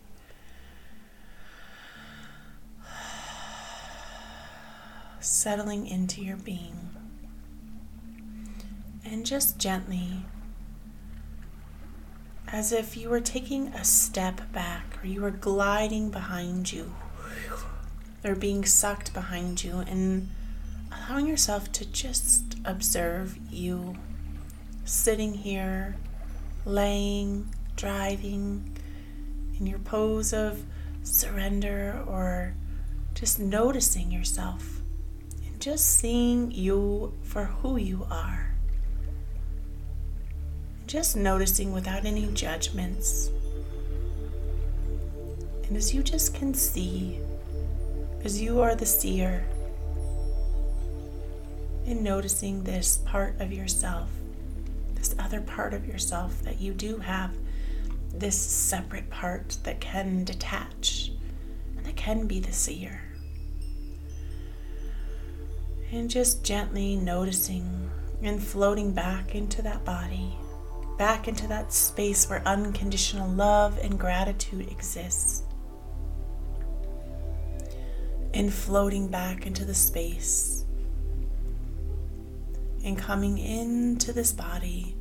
settling 5.21 5.87
into 5.87 6.23
your 6.23 6.37
being. 6.37 6.91
And 9.05 9.27
just 9.27 9.59
gently, 9.59 10.25
as 12.55 12.71
if 12.71 12.97
you 12.97 13.11
were 13.11 13.21
taking 13.21 13.67
a 13.69 13.83
step 13.83 14.41
back 14.53 14.97
or 15.03 15.09
you 15.09 15.21
were 15.21 15.31
gliding 15.33 16.09
behind 16.09 16.73
you 16.73 16.95
or 18.25 18.37
being 18.37 18.65
sucked 18.65 19.13
behind 19.13 19.65
you, 19.65 19.81
and 19.81 20.31
allowing 20.93 21.27
yourself 21.27 21.71
to 21.73 21.85
just 21.85 22.57
observe 22.65 23.37
you 23.51 23.97
sitting 24.85 25.35
here, 25.35 25.97
laying, 26.65 27.53
driving 27.75 28.79
in 29.59 29.67
your 29.67 29.81
pose 29.81 30.33
of 30.33 30.63
surrender 31.03 32.03
or 32.07 32.55
just 33.15 33.41
noticing 33.41 34.13
yourself 34.13 34.81
and 35.45 35.61
just 35.61 35.85
seeing 35.85 36.53
you 36.53 37.13
for 37.25 37.47
who 37.47 37.77
you 37.77 38.07
are. 38.11 38.54
Just 40.95 41.17
noticing 41.17 41.73
without 41.73 42.05
any 42.05 42.29
judgments. 42.29 43.29
And 45.67 45.77
as 45.77 45.93
you 45.93 46.05
just 46.05 46.37
can 46.37 46.55
see, 46.55 47.19
as 48.23 48.41
you 48.41 48.61
are 48.61 48.77
the 48.77 48.87
seer, 48.87 49.45
and 51.85 52.05
noticing 52.05 52.63
this 52.63 52.99
part 52.99 53.41
of 53.41 53.53
yourself, 53.53 54.09
this 54.95 55.17
other 55.19 55.41
part 55.41 55.75
of 55.75 55.85
yourself 55.85 56.41
that 56.43 56.61
you 56.61 56.73
do 56.73 56.99
have, 56.99 57.33
this 58.13 58.39
separate 58.39 59.11
part 59.11 59.57
that 59.65 59.81
can 59.81 60.23
detach 60.23 61.11
and 61.77 61.85
that 61.85 61.97
can 61.97 62.29
be 62.29 62.39
the 62.39 62.53
seer 62.53 63.01
and 65.91 66.09
just 66.09 66.45
gently 66.45 66.95
noticing 66.95 67.91
and 68.23 68.41
floating 68.41 68.93
back 68.93 69.35
into 69.35 69.61
that 69.61 69.85
body, 69.85 70.39
back 70.97 71.27
into 71.27 71.47
that 71.49 71.73
space 71.73 72.29
where 72.29 72.43
unconditional 72.47 73.29
love 73.29 73.79
and 73.79 73.99
gratitude 73.99 74.71
exists. 74.71 75.43
And 78.33 78.53
floating 78.53 79.09
back 79.09 79.47
into 79.47 79.65
the 79.65 79.75
space. 79.75 80.65
And 82.85 82.99
coming 82.99 83.39
into 83.39 84.13
this 84.13 84.33
body 84.33 84.97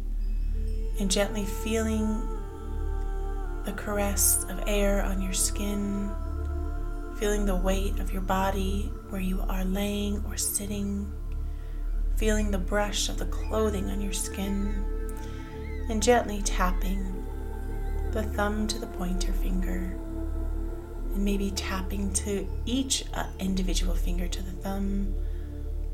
and 1.00 1.10
gently 1.12 1.46
feeling 1.46 2.22
the 3.66 3.74
caress 3.74 4.46
of 4.50 4.64
air 4.68 5.04
on 5.04 5.22
your 5.22 5.34
skin, 5.34 6.12
feeling 7.18 7.46
the 7.46 7.56
weight 7.56 8.00
of 8.00 8.12
your 8.12 8.22
body 8.22 8.92
where 9.10 9.22
you 9.22 9.42
are 9.48 9.64
laying 9.66 10.24
or 10.26 10.38
sitting, 10.38 11.12
feeling 12.16 12.52
the 12.52 12.58
brush 12.58 13.10
of 13.10 13.18
the 13.18 13.26
clothing 13.26 13.90
on 13.90 14.02
your 14.02 14.14
skin, 14.14 14.86
and 15.90 16.02
gently 16.02 16.42
tapping 16.42 17.26
the 18.12 18.24
thumb 18.24 18.68
to 18.68 18.80
the 18.80 18.88
pointer 18.88 19.34
finger, 19.34 19.98
and 21.14 21.24
maybe 21.24 21.52
tapping 21.52 22.12
to 22.14 22.48
each 22.66 23.06
uh, 23.14 23.26
individual 23.40 23.96
finger 23.96 24.28
to 24.28 24.44
the 24.44 24.52
thumb, 24.52 25.14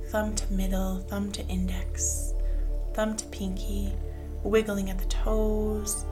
thumb 0.07 0.35
to 0.35 0.53
middle, 0.53 0.99
thumb 1.07 1.31
to 1.31 1.45
index, 1.47 2.33
thumb 2.93 3.15
to 3.15 3.25
pinky, 3.27 3.93
wiggling 4.43 4.89
at 4.89 4.99
the 4.99 5.05
toes, 5.05 6.05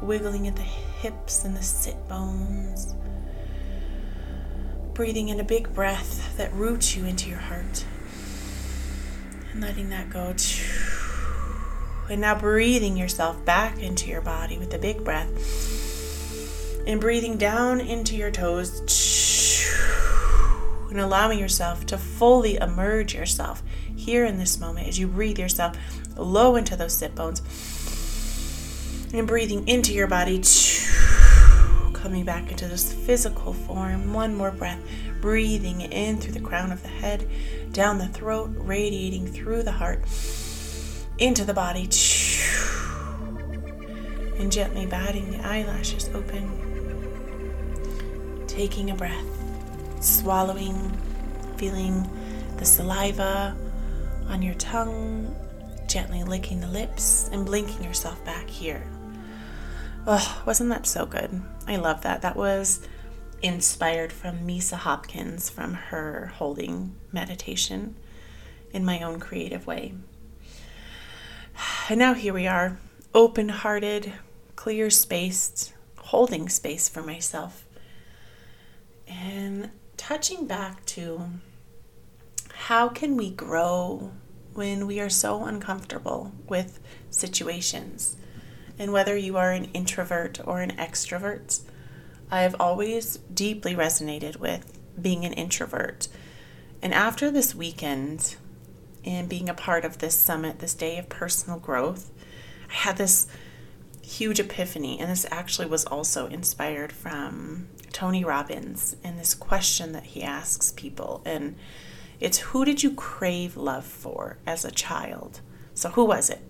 wiggling 0.00 0.48
at 0.48 0.56
the 0.56 0.62
hips 0.62 1.44
and 1.44 1.56
the 1.56 1.62
sit 1.62 1.96
bones. 2.08 2.94
Breathing 4.94 5.30
in 5.30 5.40
a 5.40 5.44
big 5.44 5.72
breath 5.72 6.36
that 6.36 6.52
roots 6.52 6.96
you 6.96 7.04
into 7.06 7.30
your 7.30 7.38
heart. 7.38 7.84
And 9.52 9.60
letting 9.62 9.90
that 9.90 10.10
go. 10.10 10.34
And 12.12 12.20
now 12.20 12.38
breathing 12.38 12.98
yourself 12.98 13.42
back 13.46 13.78
into 13.78 14.10
your 14.10 14.20
body 14.20 14.58
with 14.58 14.74
a 14.74 14.78
big 14.78 15.02
breath. 15.02 15.30
And 16.86 17.00
breathing 17.00 17.38
down 17.38 17.80
into 17.80 18.16
your 18.16 18.30
toes. 18.30 18.82
And 20.90 21.00
allowing 21.00 21.38
yourself 21.38 21.86
to 21.86 21.96
fully 21.96 22.56
immerse 22.56 23.14
yourself 23.14 23.62
here 23.96 24.26
in 24.26 24.36
this 24.36 24.60
moment 24.60 24.88
as 24.88 24.98
you 24.98 25.08
breathe 25.08 25.38
yourself 25.38 25.74
low 26.14 26.56
into 26.56 26.76
those 26.76 26.92
sit 26.92 27.14
bones. 27.14 27.40
And 29.14 29.26
breathing 29.26 29.66
into 29.66 29.94
your 29.94 30.06
body. 30.06 30.42
Coming 31.94 32.26
back 32.26 32.50
into 32.50 32.68
this 32.68 32.92
physical 32.92 33.54
form. 33.54 34.12
One 34.12 34.34
more 34.34 34.50
breath. 34.50 34.80
Breathing 35.22 35.80
in 35.80 36.18
through 36.18 36.34
the 36.34 36.40
crown 36.40 36.72
of 36.72 36.82
the 36.82 36.88
head, 36.88 37.26
down 37.72 37.96
the 37.96 38.08
throat, 38.08 38.50
radiating 38.54 39.28
through 39.28 39.62
the 39.62 39.72
heart 39.72 40.04
into 41.22 41.44
the 41.44 41.54
body. 41.54 41.88
And 44.38 44.50
gently 44.50 44.86
batting 44.86 45.30
the 45.30 45.46
eyelashes 45.46 46.10
open. 46.14 46.58
Taking 48.48 48.90
a 48.90 48.94
breath, 48.96 49.24
swallowing, 50.02 50.90
feeling 51.56 52.10
the 52.56 52.64
saliva 52.64 53.56
on 54.26 54.42
your 54.42 54.54
tongue, 54.54 55.32
gently 55.86 56.24
licking 56.24 56.60
the 56.60 56.66
lips 56.66 57.30
and 57.32 57.46
blinking 57.46 57.84
yourself 57.84 58.22
back 58.24 58.50
here. 58.50 58.84
Oh, 60.08 60.42
wasn't 60.44 60.70
that 60.70 60.86
so 60.86 61.06
good? 61.06 61.40
I 61.68 61.76
love 61.76 62.02
that. 62.02 62.22
That 62.22 62.34
was 62.34 62.80
inspired 63.42 64.12
from 64.12 64.40
Misa 64.40 64.74
Hopkins 64.76 65.48
from 65.48 65.74
her 65.74 66.32
holding 66.34 66.96
meditation 67.12 67.94
in 68.72 68.84
my 68.84 69.02
own 69.02 69.20
creative 69.20 69.68
way. 69.68 69.94
And 71.88 71.98
now 71.98 72.14
here 72.14 72.32
we 72.32 72.46
are, 72.46 72.78
open 73.12 73.48
hearted, 73.50 74.12
clear 74.56 74.88
spaced, 74.88 75.74
holding 75.98 76.48
space 76.48 76.88
for 76.88 77.02
myself, 77.02 77.66
and 79.06 79.70
touching 79.96 80.46
back 80.46 80.86
to 80.86 81.22
how 82.66 82.88
can 82.88 83.16
we 83.16 83.30
grow 83.30 84.12
when 84.54 84.86
we 84.86 85.00
are 85.00 85.10
so 85.10 85.44
uncomfortable 85.44 86.32
with 86.48 86.78
situations? 87.10 88.16
And 88.78 88.92
whether 88.92 89.16
you 89.16 89.36
are 89.36 89.50
an 89.52 89.66
introvert 89.74 90.40
or 90.46 90.62
an 90.62 90.76
extrovert, 90.76 91.60
I 92.30 92.42
have 92.42 92.56
always 92.58 93.18
deeply 93.34 93.74
resonated 93.74 94.36
with 94.36 94.78
being 95.00 95.24
an 95.26 95.32
introvert. 95.34 96.08
And 96.80 96.94
after 96.94 97.30
this 97.30 97.54
weekend, 97.54 98.36
and 99.04 99.28
being 99.28 99.48
a 99.48 99.54
part 99.54 99.84
of 99.84 99.98
this 99.98 100.14
summit, 100.14 100.58
this 100.58 100.74
day 100.74 100.98
of 100.98 101.08
personal 101.08 101.58
growth, 101.58 102.10
I 102.70 102.74
had 102.74 102.96
this 102.96 103.26
huge 104.02 104.40
epiphany. 104.40 104.98
And 105.00 105.10
this 105.10 105.26
actually 105.30 105.66
was 105.66 105.84
also 105.84 106.26
inspired 106.26 106.92
from 106.92 107.68
Tony 107.92 108.24
Robbins 108.24 108.96
and 109.02 109.18
this 109.18 109.34
question 109.34 109.92
that 109.92 110.04
he 110.04 110.22
asks 110.22 110.72
people. 110.72 111.22
And 111.24 111.56
it's 112.20 112.38
who 112.38 112.64
did 112.64 112.82
you 112.82 112.94
crave 112.94 113.56
love 113.56 113.84
for 113.84 114.38
as 114.46 114.64
a 114.64 114.70
child? 114.70 115.40
So, 115.74 115.90
who 115.90 116.04
was 116.04 116.30
it? 116.30 116.40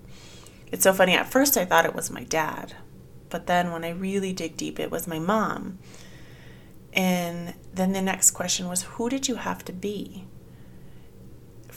It's 0.71 0.85
so 0.85 0.93
funny. 0.93 1.15
At 1.15 1.31
first, 1.31 1.57
I 1.57 1.65
thought 1.65 1.85
it 1.85 1.95
was 1.95 2.11
my 2.11 2.25
dad. 2.25 2.75
But 3.29 3.47
then 3.47 3.73
when 3.73 3.85
I 3.85 3.91
really 3.91 4.33
dig 4.33 4.57
deep, 4.57 4.79
it 4.79 4.91
was 4.91 5.07
my 5.07 5.19
mom. 5.19 5.79
And 6.93 7.55
then 7.73 7.93
the 7.93 8.03
next 8.03 8.33
question 8.33 8.69
was, 8.69 8.83
who 8.83 9.09
did 9.09 9.29
you 9.29 9.37
have 9.37 9.65
to 9.65 9.73
be? 9.73 10.27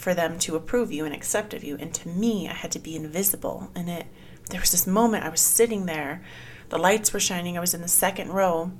For 0.06 0.14
them 0.14 0.38
to 0.38 0.56
approve 0.56 0.92
you 0.92 1.04
and 1.04 1.16
accept 1.16 1.52
of 1.56 1.64
you. 1.64 1.78
And 1.80 1.92
to 1.96 2.08
me, 2.08 2.48
I 2.48 2.54
had 2.54 2.72
to 2.74 2.80
be 2.80 2.96
invisible. 2.96 3.72
And 3.74 3.90
it 3.90 4.06
there 4.52 4.60
was 4.60 4.70
this 4.70 4.86
moment 4.86 5.24
I 5.24 5.30
was 5.30 5.42
sitting 5.42 5.88
there, 5.88 6.24
the 6.70 6.78
lights 6.78 7.12
were 7.12 7.20
shining, 7.20 7.58
I 7.58 7.60
was 7.60 7.74
in 7.74 7.82
the 7.82 7.88
second 7.88 8.30
row, 8.30 8.72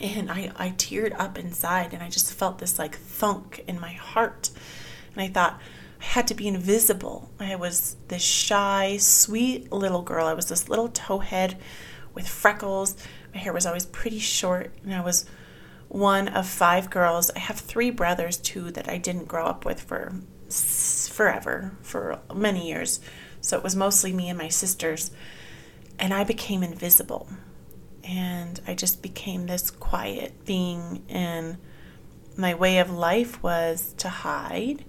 and 0.00 0.30
I, 0.30 0.50
I 0.56 0.70
teared 0.70 1.14
up 1.20 1.38
inside 1.38 1.92
and 1.92 2.02
I 2.02 2.08
just 2.08 2.32
felt 2.32 2.60
this 2.60 2.78
like 2.78 2.96
thunk 2.96 3.62
in 3.68 3.78
my 3.78 3.92
heart. 3.92 4.48
And 5.12 5.20
I 5.20 5.28
thought, 5.28 5.60
I 6.00 6.04
had 6.04 6.26
to 6.28 6.34
be 6.34 6.48
invisible. 6.48 7.30
I 7.38 7.56
was 7.56 7.96
this 8.08 8.22
shy, 8.22 8.96
sweet 8.96 9.70
little 9.70 10.00
girl. 10.00 10.26
I 10.26 10.32
was 10.32 10.48
this 10.48 10.66
little 10.66 10.88
towhead 10.88 11.56
with 12.14 12.26
freckles. 12.26 12.96
My 13.34 13.40
hair 13.40 13.52
was 13.52 13.66
always 13.66 13.84
pretty 13.84 14.18
short, 14.18 14.72
and 14.82 14.94
I 14.94 15.02
was 15.02 15.26
one 15.92 16.26
of 16.28 16.48
five 16.48 16.88
girls. 16.88 17.30
I 17.36 17.38
have 17.40 17.58
three 17.58 17.90
brothers 17.90 18.38
too 18.38 18.70
that 18.70 18.88
I 18.88 18.96
didn't 18.96 19.28
grow 19.28 19.44
up 19.44 19.66
with 19.66 19.82
for 19.82 20.14
forever, 20.48 21.76
for 21.82 22.18
many 22.34 22.66
years. 22.66 23.00
So 23.42 23.58
it 23.58 23.62
was 23.62 23.76
mostly 23.76 24.12
me 24.12 24.30
and 24.30 24.38
my 24.38 24.48
sisters. 24.48 25.10
And 25.98 26.14
I 26.14 26.24
became 26.24 26.62
invisible. 26.62 27.28
And 28.02 28.58
I 28.66 28.74
just 28.74 29.02
became 29.02 29.46
this 29.46 29.70
quiet 29.70 30.46
being. 30.46 31.04
And 31.10 31.58
my 32.38 32.54
way 32.54 32.78
of 32.78 32.90
life 32.90 33.42
was 33.42 33.92
to 33.98 34.08
hide 34.08 34.86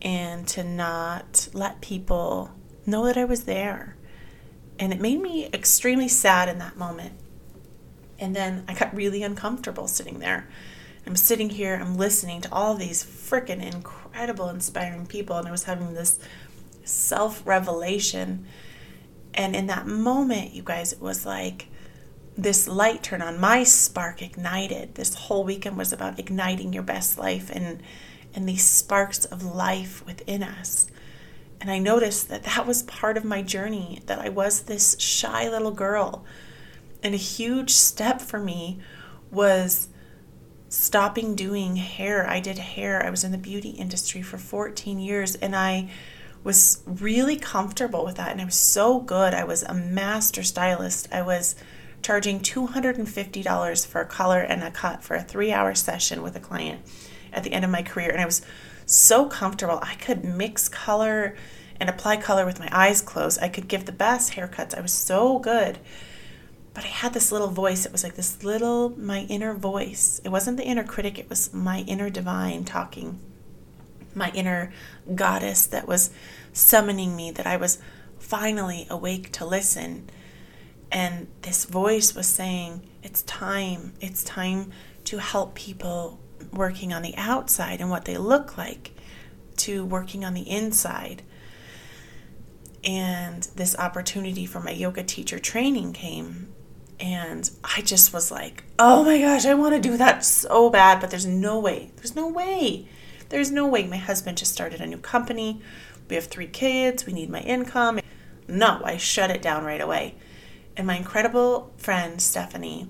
and 0.00 0.48
to 0.48 0.64
not 0.64 1.48
let 1.52 1.82
people 1.82 2.52
know 2.86 3.04
that 3.04 3.18
I 3.18 3.26
was 3.26 3.44
there. 3.44 3.96
And 4.78 4.94
it 4.94 5.00
made 5.00 5.20
me 5.20 5.50
extremely 5.52 6.08
sad 6.08 6.48
in 6.48 6.58
that 6.58 6.78
moment 6.78 7.12
and 8.22 8.36
then 8.36 8.64
I 8.68 8.74
got 8.74 8.94
really 8.94 9.24
uncomfortable 9.24 9.88
sitting 9.88 10.20
there. 10.20 10.48
I'm 11.04 11.16
sitting 11.16 11.50
here, 11.50 11.74
I'm 11.74 11.96
listening 11.96 12.40
to 12.42 12.52
all 12.52 12.76
these 12.76 13.04
freaking 13.04 13.60
incredible, 13.60 14.48
inspiring 14.48 15.06
people, 15.06 15.36
and 15.36 15.48
I 15.48 15.50
was 15.50 15.64
having 15.64 15.94
this 15.94 16.20
self 16.84 17.44
revelation. 17.44 18.46
And 19.34 19.56
in 19.56 19.66
that 19.66 19.88
moment, 19.88 20.52
you 20.52 20.62
guys, 20.62 20.92
it 20.92 21.00
was 21.00 21.26
like 21.26 21.66
this 22.38 22.68
light 22.68 23.02
turned 23.02 23.24
on. 23.24 23.40
My 23.40 23.64
spark 23.64 24.22
ignited. 24.22 24.94
This 24.94 25.14
whole 25.14 25.42
weekend 25.42 25.76
was 25.76 25.92
about 25.92 26.20
igniting 26.20 26.72
your 26.72 26.84
best 26.84 27.18
life 27.18 27.50
and 27.52 27.82
and 28.34 28.48
these 28.48 28.64
sparks 28.64 29.24
of 29.26 29.42
life 29.42 30.06
within 30.06 30.42
us. 30.42 30.86
And 31.60 31.70
I 31.70 31.78
noticed 31.78 32.28
that 32.28 32.44
that 32.44 32.66
was 32.66 32.84
part 32.84 33.16
of 33.16 33.24
my 33.24 33.42
journey, 33.42 34.00
that 34.06 34.20
I 34.20 34.30
was 34.30 34.62
this 34.62 34.96
shy 34.98 35.48
little 35.50 35.72
girl 35.72 36.24
and 37.02 37.14
a 37.14 37.18
huge 37.18 37.70
step 37.70 38.20
for 38.20 38.38
me 38.38 38.78
was 39.30 39.88
stopping 40.68 41.34
doing 41.34 41.76
hair. 41.76 42.28
I 42.28 42.40
did 42.40 42.58
hair. 42.58 43.04
I 43.04 43.10
was 43.10 43.24
in 43.24 43.32
the 43.32 43.38
beauty 43.38 43.70
industry 43.70 44.22
for 44.22 44.38
14 44.38 44.98
years 44.98 45.34
and 45.36 45.54
I 45.54 45.90
was 46.44 46.82
really 46.86 47.36
comfortable 47.36 48.04
with 48.04 48.16
that 48.16 48.32
and 48.32 48.40
I 48.40 48.44
was 48.44 48.54
so 48.54 48.98
good. 48.98 49.34
I 49.34 49.44
was 49.44 49.62
a 49.62 49.74
master 49.74 50.42
stylist. 50.42 51.08
I 51.12 51.22
was 51.22 51.54
charging 52.02 52.40
$250 52.40 53.86
for 53.86 54.00
a 54.00 54.06
color 54.06 54.40
and 54.40 54.62
a 54.62 54.70
cut 54.70 55.02
for 55.02 55.14
a 55.14 55.22
3-hour 55.22 55.74
session 55.74 56.22
with 56.22 56.36
a 56.36 56.40
client 56.40 56.80
at 57.32 57.44
the 57.44 57.52
end 57.52 57.64
of 57.64 57.70
my 57.70 57.82
career 57.82 58.10
and 58.10 58.20
I 58.20 58.26
was 58.26 58.42
so 58.86 59.26
comfortable. 59.26 59.78
I 59.82 59.94
could 59.96 60.24
mix 60.24 60.68
color 60.68 61.36
and 61.78 61.88
apply 61.88 62.16
color 62.16 62.46
with 62.46 62.58
my 62.58 62.68
eyes 62.72 63.02
closed. 63.02 63.40
I 63.42 63.48
could 63.48 63.68
give 63.68 63.84
the 63.84 63.92
best 63.92 64.32
haircuts. 64.32 64.76
I 64.76 64.80
was 64.80 64.92
so 64.92 65.38
good 65.38 65.78
but 66.74 66.84
I 66.84 66.88
had 66.88 67.12
this 67.12 67.30
little 67.30 67.48
voice. 67.48 67.84
It 67.84 67.92
was 67.92 68.02
like 68.02 68.14
this 68.14 68.42
little, 68.42 68.90
my 68.98 69.20
inner 69.28 69.54
voice. 69.54 70.20
It 70.24 70.30
wasn't 70.30 70.56
the 70.56 70.64
inner 70.64 70.84
critic, 70.84 71.18
it 71.18 71.28
was 71.28 71.52
my 71.52 71.80
inner 71.80 72.10
divine 72.10 72.64
talking, 72.64 73.20
my 74.14 74.30
inner 74.34 74.72
goddess 75.14 75.66
that 75.66 75.86
was 75.86 76.10
summoning 76.52 77.14
me, 77.16 77.30
that 77.30 77.46
I 77.46 77.56
was 77.56 77.78
finally 78.18 78.86
awake 78.88 79.32
to 79.32 79.44
listen. 79.44 80.08
And 80.90 81.26
this 81.42 81.64
voice 81.64 82.14
was 82.14 82.26
saying, 82.26 82.82
It's 83.02 83.22
time. 83.22 83.94
It's 84.00 84.24
time 84.24 84.72
to 85.04 85.18
help 85.18 85.54
people 85.54 86.20
working 86.52 86.92
on 86.92 87.02
the 87.02 87.16
outside 87.16 87.80
and 87.80 87.90
what 87.90 88.04
they 88.04 88.16
look 88.16 88.56
like 88.58 88.92
to 89.56 89.84
working 89.84 90.24
on 90.24 90.34
the 90.34 90.48
inside. 90.48 91.22
And 92.84 93.42
this 93.54 93.76
opportunity 93.78 94.44
for 94.44 94.60
my 94.60 94.72
yoga 94.72 95.02
teacher 95.02 95.38
training 95.38 95.92
came. 95.92 96.52
And 97.02 97.50
I 97.64 97.82
just 97.82 98.12
was 98.12 98.30
like, 98.30 98.62
oh 98.78 99.02
my 99.02 99.18
gosh, 99.18 99.44
I 99.44 99.54
want 99.54 99.74
to 99.74 99.80
do 99.80 99.96
that 99.96 100.24
so 100.24 100.70
bad, 100.70 101.00
but 101.00 101.10
there's 101.10 101.26
no 101.26 101.58
way. 101.58 101.90
There's 101.96 102.14
no 102.14 102.28
way. 102.28 102.86
There's 103.28 103.50
no 103.50 103.66
way. 103.66 103.88
My 103.88 103.96
husband 103.96 104.38
just 104.38 104.52
started 104.52 104.80
a 104.80 104.86
new 104.86 104.98
company. 104.98 105.60
We 106.08 106.14
have 106.14 106.26
three 106.26 106.46
kids. 106.46 107.04
We 107.04 107.12
need 107.12 107.28
my 107.28 107.40
income. 107.40 107.98
No, 108.46 108.80
I 108.84 108.98
shut 108.98 109.32
it 109.32 109.42
down 109.42 109.64
right 109.64 109.80
away. 109.80 110.14
And 110.76 110.86
my 110.86 110.96
incredible 110.96 111.72
friend, 111.76 112.22
Stephanie, 112.22 112.88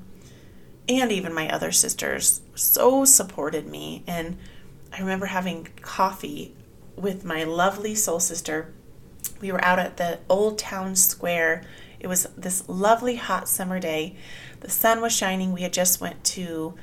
and 0.91 1.11
even 1.11 1.33
my 1.33 1.49
other 1.49 1.73
sisters 1.73 2.43
so 2.55 3.07
supported 3.07 3.67
me. 3.67 4.05
And 4.07 4.37
I 4.93 5.01
remember 5.01 5.27
having 5.27 5.69
coffee 5.81 6.55
with 6.97 7.25
my 7.25 7.45
lovely 7.45 7.95
soul 7.95 8.21
sister. 8.21 8.75
We 9.41 9.53
were 9.53 9.65
out 9.65 9.79
at 9.79 9.97
the 9.97 10.19
old 10.29 10.59
town 10.59 10.97
square. 10.97 11.65
It 12.03 12.09
was 12.09 12.27
this 12.37 12.69
lovely 12.69 13.15
hot 13.15 13.49
summer 13.49 13.79
day. 13.79 14.17
The 14.59 14.69
sun 14.69 15.01
was 15.01 15.13
shining. 15.13 15.53
We 15.53 15.63
had 15.63 15.73
just 15.73 16.01
went 16.01 16.25
to 16.25 16.75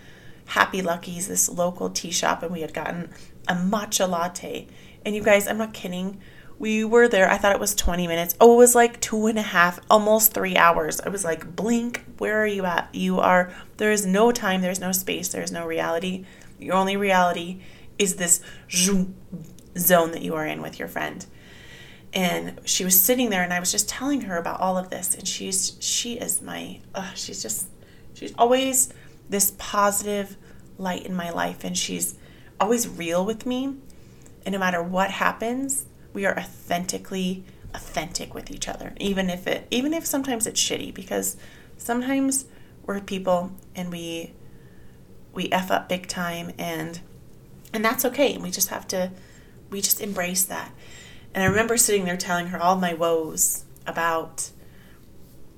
Happy 0.46 0.82
Lucky's, 0.82 1.28
this 1.28 1.50
local 1.50 1.90
tea 1.90 2.12
shop, 2.12 2.42
and 2.42 2.54
we 2.54 2.62
had 2.62 2.74
gotten 2.74 3.10
a 3.46 3.54
matcha 3.54 4.10
latte. 4.10 4.68
And 5.06 5.14
you 5.14 5.22
guys, 5.22 5.46
I'm 5.46 5.58
not 5.58 5.74
kidding. 5.74 6.22
We 6.58 6.86
were 6.86 7.10
there. 7.10 7.30
I 7.30 7.38
thought 7.38 7.52
it 7.52 7.60
was 7.60 7.76
20 7.76 8.08
minutes. 8.08 8.34
Oh, 8.40 8.54
it 8.54 8.58
was 8.58 8.76
like 8.76 9.02
two 9.02 9.28
and 9.28 9.38
a 9.38 9.42
half, 9.42 9.82
almost 9.90 10.34
three 10.34 10.56
hours. 10.56 11.02
I 11.02 11.10
was 11.10 11.26
like, 11.26 11.54
blink, 11.54 12.06
where 12.18 12.42
are 12.42 12.48
you 12.48 12.64
at? 12.64 12.88
You 12.94 13.20
are, 13.20 13.52
there 13.76 13.92
is 13.92 14.06
no 14.06 14.32
time, 14.32 14.62
there's 14.62 14.80
no 14.80 14.94
space, 14.94 15.28
there's 15.28 15.52
no 15.52 15.68
reality. 15.68 16.26
Your 16.60 16.76
only 16.76 16.96
reality 16.96 17.60
is 17.98 18.16
this 18.16 18.42
zone 18.70 19.14
that 20.12 20.22
you 20.22 20.36
are 20.36 20.46
in 20.46 20.62
with 20.62 20.80
your 20.80 20.88
friend. 20.88 21.26
And 22.14 22.60
she 22.66 22.84
was 22.84 23.00
sitting 23.00 23.30
there, 23.30 23.44
and 23.44 23.54
I 23.54 23.60
was 23.60 23.72
just 23.72 23.88
telling 23.88 24.22
her 24.22 24.38
about 24.38 24.60
all 24.60 24.78
of 24.78 24.90
this. 24.90 25.16
And 25.16 25.28
she's, 25.28 25.78
she 25.80 26.14
is 26.14 26.42
my, 26.42 26.80
uh, 26.96 27.14
she's 27.14 27.42
just, 27.42 27.68
she's 28.14 28.34
always 28.38 28.92
this 29.30 29.54
positive 29.58 30.36
light 30.78 31.06
in 31.06 31.16
my 31.16 31.30
life. 31.30 31.64
And 31.64 31.78
she's 31.78 32.18
always 32.60 32.88
real 32.88 33.26
with 33.26 33.46
me. 33.46 33.76
And 34.46 34.54
no 34.54 34.60
matter 34.60 34.82
what 34.82 35.12
happens, 35.12 35.86
we 36.14 36.26
are 36.26 36.38
authentically 36.38 37.44
authentic 37.74 38.34
with 38.34 38.50
each 38.50 38.68
other 38.68 38.94
even 39.00 39.30
if 39.30 39.46
it 39.46 39.68
even 39.70 39.94
if 39.94 40.06
sometimes 40.06 40.48
it's 40.48 40.60
shitty 40.60 40.94
because 40.94 41.38
sometimes 41.78 42.46
we're 42.86 43.00
people 43.00 43.52
and 43.76 43.92
we 43.92 44.34
we 45.34 45.50
f 45.52 45.70
up 45.70 45.88
big 45.88 46.08
time 46.08 46.52
and 46.58 47.00
and 47.72 47.86
that's 47.86 48.04
okay 48.04 48.34
and 48.34 48.42
we 48.42 48.50
just 48.50 48.70
have 48.70 48.88
to 48.88 49.12
we 49.70 49.82
just 49.82 50.02
embrace 50.02 50.44
that 50.46 50.72
and 51.34 51.44
i 51.44 51.48
remember 51.48 51.78
sitting 51.78 52.06
there 52.06 52.18
telling 52.18 52.48
her 52.48 52.62
all 52.62 52.76
my 52.76 52.94
woes 52.94 53.66
about 53.86 54.52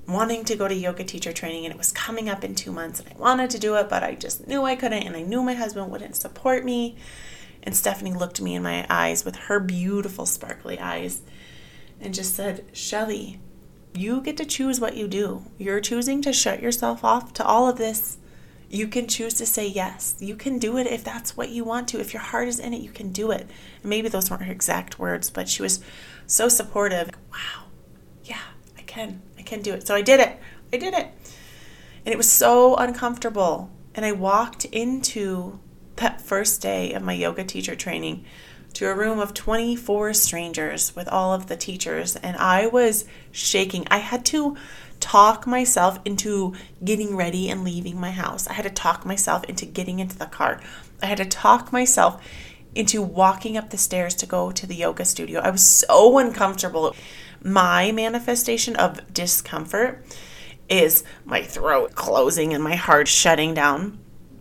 wanting 0.08 0.44
to 0.44 0.56
go 0.56 0.68
to 0.68 0.76
yoga 0.76 1.04
teacher 1.04 1.32
training 1.32 1.66
and 1.66 1.74
it 1.74 1.78
was 1.78 1.92
coming 1.92 2.30
up 2.30 2.44
in 2.44 2.56
two 2.56 2.72
months 2.72 3.00
and 3.00 3.10
i 3.10 3.18
wanted 3.18 3.50
to 3.50 3.60
do 3.60 3.76
it 3.76 3.90
but 3.90 4.04
i 4.04 4.16
just 4.16 4.48
knew 4.48 4.64
i 4.64 4.76
couldn't 4.76 5.04
and 5.04 5.16
i 5.16 5.22
knew 5.22 5.42
my 5.42 5.54
husband 5.54 5.92
wouldn't 5.92 6.16
support 6.16 6.66
me 6.66 6.98
and 7.64 7.76
Stephanie 7.76 8.14
looked 8.14 8.42
me 8.42 8.56
in 8.56 8.64
my 8.64 8.86
eyes 8.90 9.24
with 9.24 9.36
her 9.36 9.60
beautiful, 9.60 10.26
sparkly 10.26 10.80
eyes 10.80 11.22
and 12.00 12.14
just 12.14 12.36
said, 12.36 12.66
Shelly, 12.74 13.40
you 13.94 14.22
get 14.22 14.38
to 14.38 14.46
choose 14.46 14.80
what 14.80 14.98
you 14.98 15.08
do. 15.08 15.44
You're 15.58 15.82
choosing 15.82 16.22
to 16.24 16.34
shut 16.34 16.62
yourself 16.62 17.04
off 17.04 17.34
to 17.34 17.46
all 17.46 17.70
of 17.70 17.78
this. 17.78 18.18
You 18.72 18.88
can 18.88 19.08
choose 19.08 19.34
to 19.36 19.46
say 19.46 19.68
yes. 19.68 20.16
You 20.20 20.36
can 20.36 20.58
do 20.58 20.78
it 20.78 20.88
if 20.88 21.04
that's 21.04 21.36
what 21.36 21.50
you 21.50 21.66
want 21.66 21.90
to. 21.90 22.00
If 22.00 22.14
your 22.14 22.22
heart 22.22 22.48
is 22.48 22.58
in 22.58 22.74
it, 22.74 22.82
you 22.82 22.90
can 22.90 23.12
do 23.12 23.32
it. 23.32 23.42
And 23.42 23.90
maybe 23.90 24.08
those 24.08 24.30
weren't 24.30 24.44
her 24.44 24.52
exact 24.52 24.98
words, 24.98 25.30
but 25.30 25.50
she 25.50 25.62
was 25.62 25.84
so 26.26 26.48
supportive. 26.48 27.10
Wow. 27.32 27.66
Yeah, 28.24 28.40
I 28.78 28.82
can. 28.84 29.22
I 29.38 29.42
can 29.42 29.62
do 29.62 29.74
it. 29.74 29.86
So 29.86 29.94
I 29.94 30.02
did 30.02 30.22
it. 30.22 30.40
I 30.72 30.78
did 30.78 30.94
it. 30.94 31.08
And 32.06 32.14
it 32.14 32.18
was 32.18 32.32
so 32.32 32.76
uncomfortable. 32.78 33.70
And 33.94 34.06
I 34.06 34.14
walked 34.14 34.64
into 34.66 35.60
that 35.98 36.22
first 36.22 36.62
day 36.62 36.94
of 36.94 37.04
my 37.04 37.14
yoga 37.14 37.44
teacher 37.44 37.76
training 37.76 38.24
to 38.74 38.90
a 38.90 38.96
room 38.96 39.20
of 39.20 39.34
24 39.34 40.14
strangers 40.14 40.96
with 40.96 41.08
all 41.10 41.34
of 41.34 41.48
the 41.48 41.58
teachers, 41.58 42.16
and 42.16 42.38
I 42.38 42.68
was 42.68 43.06
shaking. 43.32 43.86
I 43.92 43.98
had 43.98 44.26
to 44.28 44.56
talk 45.02 45.46
myself 45.46 46.00
into 46.06 46.54
getting 46.84 47.16
ready 47.18 47.50
and 47.50 47.64
leaving 47.64 48.00
my 48.00 48.12
house. 48.12 48.48
I 48.48 48.54
had 48.54 48.64
to 48.64 48.70
talk 48.70 49.06
myself 49.06 49.44
into 49.46 49.66
getting 49.66 50.00
into 50.00 50.18
the 50.18 50.28
car. 50.28 50.62
I 51.02 51.08
had 51.08 51.18
to 51.18 51.26
talk 51.26 51.74
myself 51.74 52.24
into 52.74 53.02
walking 53.02 53.58
up 53.58 53.70
the 53.70 53.78
stairs 53.78 54.16
to 54.16 54.26
go 54.26 54.52
to 54.52 54.66
the 54.66 54.76
yoga 54.76 55.04
studio. 55.04 55.42
I 55.42 55.50
was 55.50 55.66
so 55.66 56.18
uncomfortable. 56.18 56.96
My 57.44 57.92
manifestation 57.92 58.76
of 58.78 59.14
discomfort 59.14 60.06
is 60.70 61.04
my 61.26 61.42
throat 61.42 61.96
closing 61.96 62.54
and 62.54 62.64
my 62.64 62.76
heart 62.76 63.08
shutting 63.08 63.54
down. 63.54 64.00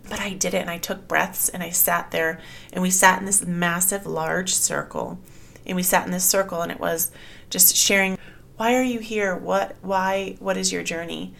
But 0.09 0.21
I 0.21 0.33
did 0.33 0.53
it 0.53 0.61
and 0.61 0.69
I 0.69 0.77
took 0.77 1.07
breaths 1.07 1.49
and 1.49 1.61
I 1.61 1.69
sat 1.69 2.11
there 2.11 2.39
and 2.71 2.81
we 2.81 2.89
sat 2.89 3.19
in 3.19 3.25
this 3.25 3.45
massive, 3.45 4.05
large 4.05 4.53
circle. 4.53 5.19
And 5.65 5.75
we 5.75 5.83
sat 5.83 6.05
in 6.05 6.11
this 6.11 6.25
circle 6.25 6.61
and 6.61 6.71
it 6.71 6.79
was 6.79 7.11
just 7.49 7.75
sharing 7.75 8.17
why 8.61 8.75
are 8.75 8.83
you 8.83 8.99
here? 8.99 9.35
What, 9.35 9.75
why, 9.81 10.35
what 10.37 10.55
is 10.55 10.71
your 10.71 10.83
journey? 10.83 11.33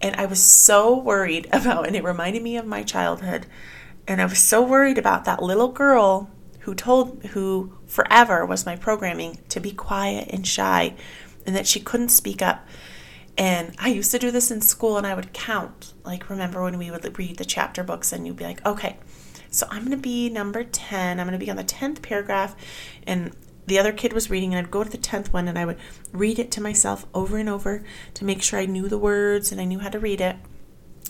And 0.00 0.14
I 0.14 0.26
was 0.26 0.40
so 0.40 0.96
worried 0.96 1.48
about, 1.52 1.88
and 1.88 1.96
it 1.96 2.04
reminded 2.04 2.40
me 2.40 2.56
of 2.56 2.64
my 2.64 2.84
childhood. 2.84 3.46
And 4.06 4.22
I 4.22 4.26
was 4.26 4.38
so 4.38 4.62
worried 4.62 4.96
about 4.96 5.24
that 5.24 5.42
little 5.42 5.66
girl 5.66 6.30
who 6.60 6.72
told, 6.72 7.24
who 7.32 7.76
forever 7.88 8.46
was 8.46 8.64
my 8.64 8.76
programming 8.76 9.40
to 9.48 9.58
be 9.58 9.72
quiet 9.72 10.28
and 10.30 10.46
shy 10.46 10.94
and 11.44 11.56
that 11.56 11.66
she 11.66 11.80
couldn't 11.80 12.10
speak 12.10 12.40
up. 12.40 12.64
And 13.36 13.74
I 13.80 13.88
used 13.88 14.12
to 14.12 14.18
do 14.20 14.30
this 14.30 14.52
in 14.52 14.60
school 14.60 14.96
and 14.96 15.04
I 15.04 15.16
would 15.16 15.32
count. 15.32 15.94
Like, 16.04 16.30
remember 16.30 16.62
when 16.62 16.78
we 16.78 16.92
would 16.92 17.18
read 17.18 17.38
the 17.38 17.44
chapter 17.44 17.82
books 17.82 18.12
and 18.12 18.24
you'd 18.24 18.36
be 18.36 18.44
like, 18.44 18.64
okay, 18.64 18.98
so 19.50 19.66
I'm 19.68 19.80
going 19.80 19.90
to 19.90 19.96
be 19.96 20.28
number 20.28 20.62
10. 20.62 21.18
I'm 21.18 21.26
going 21.26 21.36
to 21.36 21.44
be 21.44 21.50
on 21.50 21.56
the 21.56 21.64
10th 21.64 22.02
paragraph. 22.02 22.54
And 23.04 23.34
the 23.66 23.78
other 23.78 23.92
kid 23.92 24.12
was 24.12 24.30
reading, 24.30 24.54
and 24.54 24.64
I'd 24.64 24.70
go 24.70 24.84
to 24.84 24.90
the 24.90 24.98
10th 24.98 25.32
one 25.32 25.48
and 25.48 25.58
I 25.58 25.64
would 25.64 25.78
read 26.12 26.38
it 26.38 26.50
to 26.52 26.60
myself 26.60 27.06
over 27.14 27.36
and 27.36 27.48
over 27.48 27.82
to 28.14 28.24
make 28.24 28.42
sure 28.42 28.58
I 28.58 28.66
knew 28.66 28.88
the 28.88 28.98
words 28.98 29.52
and 29.52 29.60
I 29.60 29.64
knew 29.64 29.80
how 29.80 29.88
to 29.88 29.98
read 29.98 30.20
it. 30.20 30.36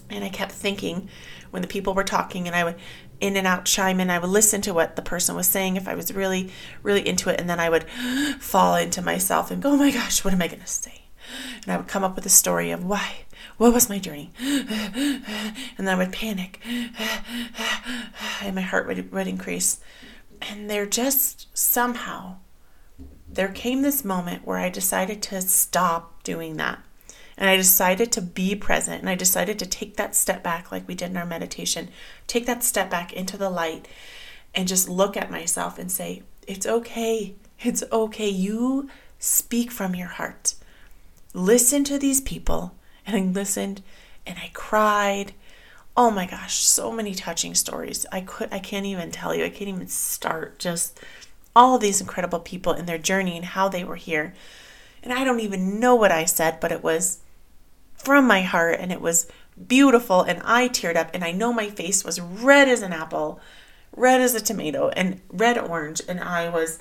And 0.09 0.25
I 0.25 0.29
kept 0.29 0.53
thinking 0.53 1.09
when 1.51 1.63
the 1.63 1.69
people 1.69 1.95
were 1.95 2.05
talking, 2.05 2.47
and 2.47 2.55
I 2.55 2.65
would 2.65 2.77
in 3.19 3.37
and 3.37 3.47
out 3.47 3.65
chime 3.65 3.99
in. 3.99 4.11
I 4.11 4.19
would 4.19 4.31
listen 4.31 4.61
to 4.63 4.75
what 4.75 4.95
the 4.95 5.03
person 5.03 5.35
was 5.35 5.47
saying 5.47 5.77
if 5.77 5.89
I 5.89 5.95
was 5.95 6.13
really, 6.13 6.51
really 6.83 7.07
into 7.07 7.31
it. 7.31 7.41
And 7.41 7.49
then 7.49 7.59
I 7.59 7.71
would 7.71 7.89
fall 8.41 8.77
into 8.77 9.01
myself 9.03 9.51
and 9.51 9.63
go, 9.63 9.73
oh 9.73 9.77
my 9.77 9.91
gosh, 9.91 10.25
what 10.25 10.35
am 10.35 10.43
I 10.43 10.49
going 10.49 10.61
to 10.61 10.67
say? 10.67 11.07
and 11.63 11.73
I 11.73 11.77
would 11.77 11.89
come 11.89 12.05
up 12.05 12.17
with 12.17 12.27
a 12.27 12.31
story 12.31 12.71
of 12.71 12.85
why, 12.85 13.25
what 13.57 13.73
was 13.73 13.89
my 13.89 13.99
journey, 13.99 14.33
and 14.39 15.23
then 15.79 15.89
I 15.89 15.97
would 15.97 16.13
panic, 16.13 16.61
and 18.43 18.55
my 18.55 18.61
heart 18.61 18.87
would, 18.87 19.13
would 19.13 19.27
increase. 19.27 19.81
And 20.43 20.71
they're 20.71 20.87
just 20.87 21.49
somehow, 21.57 22.37
there 23.37 23.49
came 23.49 23.83
this 23.83 24.05
moment 24.05 24.47
where 24.47 24.59
I 24.59 24.69
decided 24.69 25.23
to 25.23 25.41
stop 25.41 26.23
doing 26.23 26.57
that. 26.57 26.81
And 27.39 27.49
I 27.49 27.57
decided 27.57 28.11
to 28.13 28.23
be 28.23 28.55
present 28.55 29.01
and 29.01 29.09
I 29.09 29.15
decided 29.15 29.59
to 29.59 29.67
take 29.67 29.97
that 29.97 30.15
step 30.15 30.43
back, 30.43 30.73
like 30.73 30.89
we 30.89 30.95
did 30.95 31.11
in 31.11 31.17
our 31.17 31.27
meditation, 31.27 31.91
take 32.27 32.47
that 32.47 32.65
step 32.65 32.91
back 32.91 33.13
into 33.13 33.37
the 33.37 33.51
light 33.51 33.87
and 34.55 34.67
just 34.67 34.89
look 34.89 35.17
at 35.17 35.31
myself 35.31 35.79
and 35.79 35.93
say, 35.93 36.23
It's 36.47 36.67
okay. 36.67 37.35
It's 37.63 37.85
okay. 37.93 38.29
You 38.29 38.89
speak 39.19 39.71
from 39.71 39.95
your 39.95 40.09
heart 40.09 40.55
Listen 41.37 41.85
to 41.85 41.99
these 41.99 42.23
people 42.23 42.75
and 43.07 43.15
I 43.15 43.21
listened 43.21 43.83
and 44.27 44.39
I 44.39 44.51
cried. 44.55 45.35
Oh 45.95 46.11
my 46.11 46.27
gosh, 46.27 46.55
so 46.55 46.91
many 46.91 47.15
touching 47.15 47.55
stories. 47.55 48.07
I 48.11 48.23
could 48.23 48.51
I 48.51 48.59
can't 48.59 48.87
even 48.87 49.11
tell 49.11 49.35
you. 49.35 49.45
I 49.45 49.51
can't 49.51 49.69
even 49.69 49.87
start 49.87 50.59
just 50.59 50.99
all 51.57 51.79
these 51.79 52.01
incredible 52.01 52.39
people 52.39 52.73
in 52.73 52.87
their 52.87 52.99
journey 52.99 53.37
and 53.37 53.47
how 53.47 53.69
they 53.69 53.83
were 53.83 53.97
here. 53.97 54.35
And 55.03 55.13
I 55.13 55.25
don't 55.25 55.41
even 55.41 55.81
know 55.81 55.95
what 55.95 56.13
I 56.13 56.25
said, 56.25 56.61
but 56.61 56.71
it 56.71 56.85
was 56.85 57.19
from 57.95 58.27
my 58.27 58.43
heart 58.43 58.79
and 58.79 58.93
it 58.93 59.01
was 59.01 59.27
beautiful 59.67 60.23
and 60.23 60.41
I 60.45 60.69
teared 60.69 60.97
up 60.97 61.11
and 61.15 61.25
I 61.25 61.33
know 61.33 61.53
my 61.53 61.71
face 61.71 62.05
was 62.05 62.21
red 62.21 62.69
as 62.69 62.83
an 62.83 62.93
apple, 62.93 63.41
red 63.97 64.21
as 64.21 64.35
a 64.35 64.41
tomato 64.41 64.91
and 64.91 65.21
red 65.29 65.59
orange 65.59 66.03
and 66.07 66.21
I 66.21 66.49
was 66.51 66.79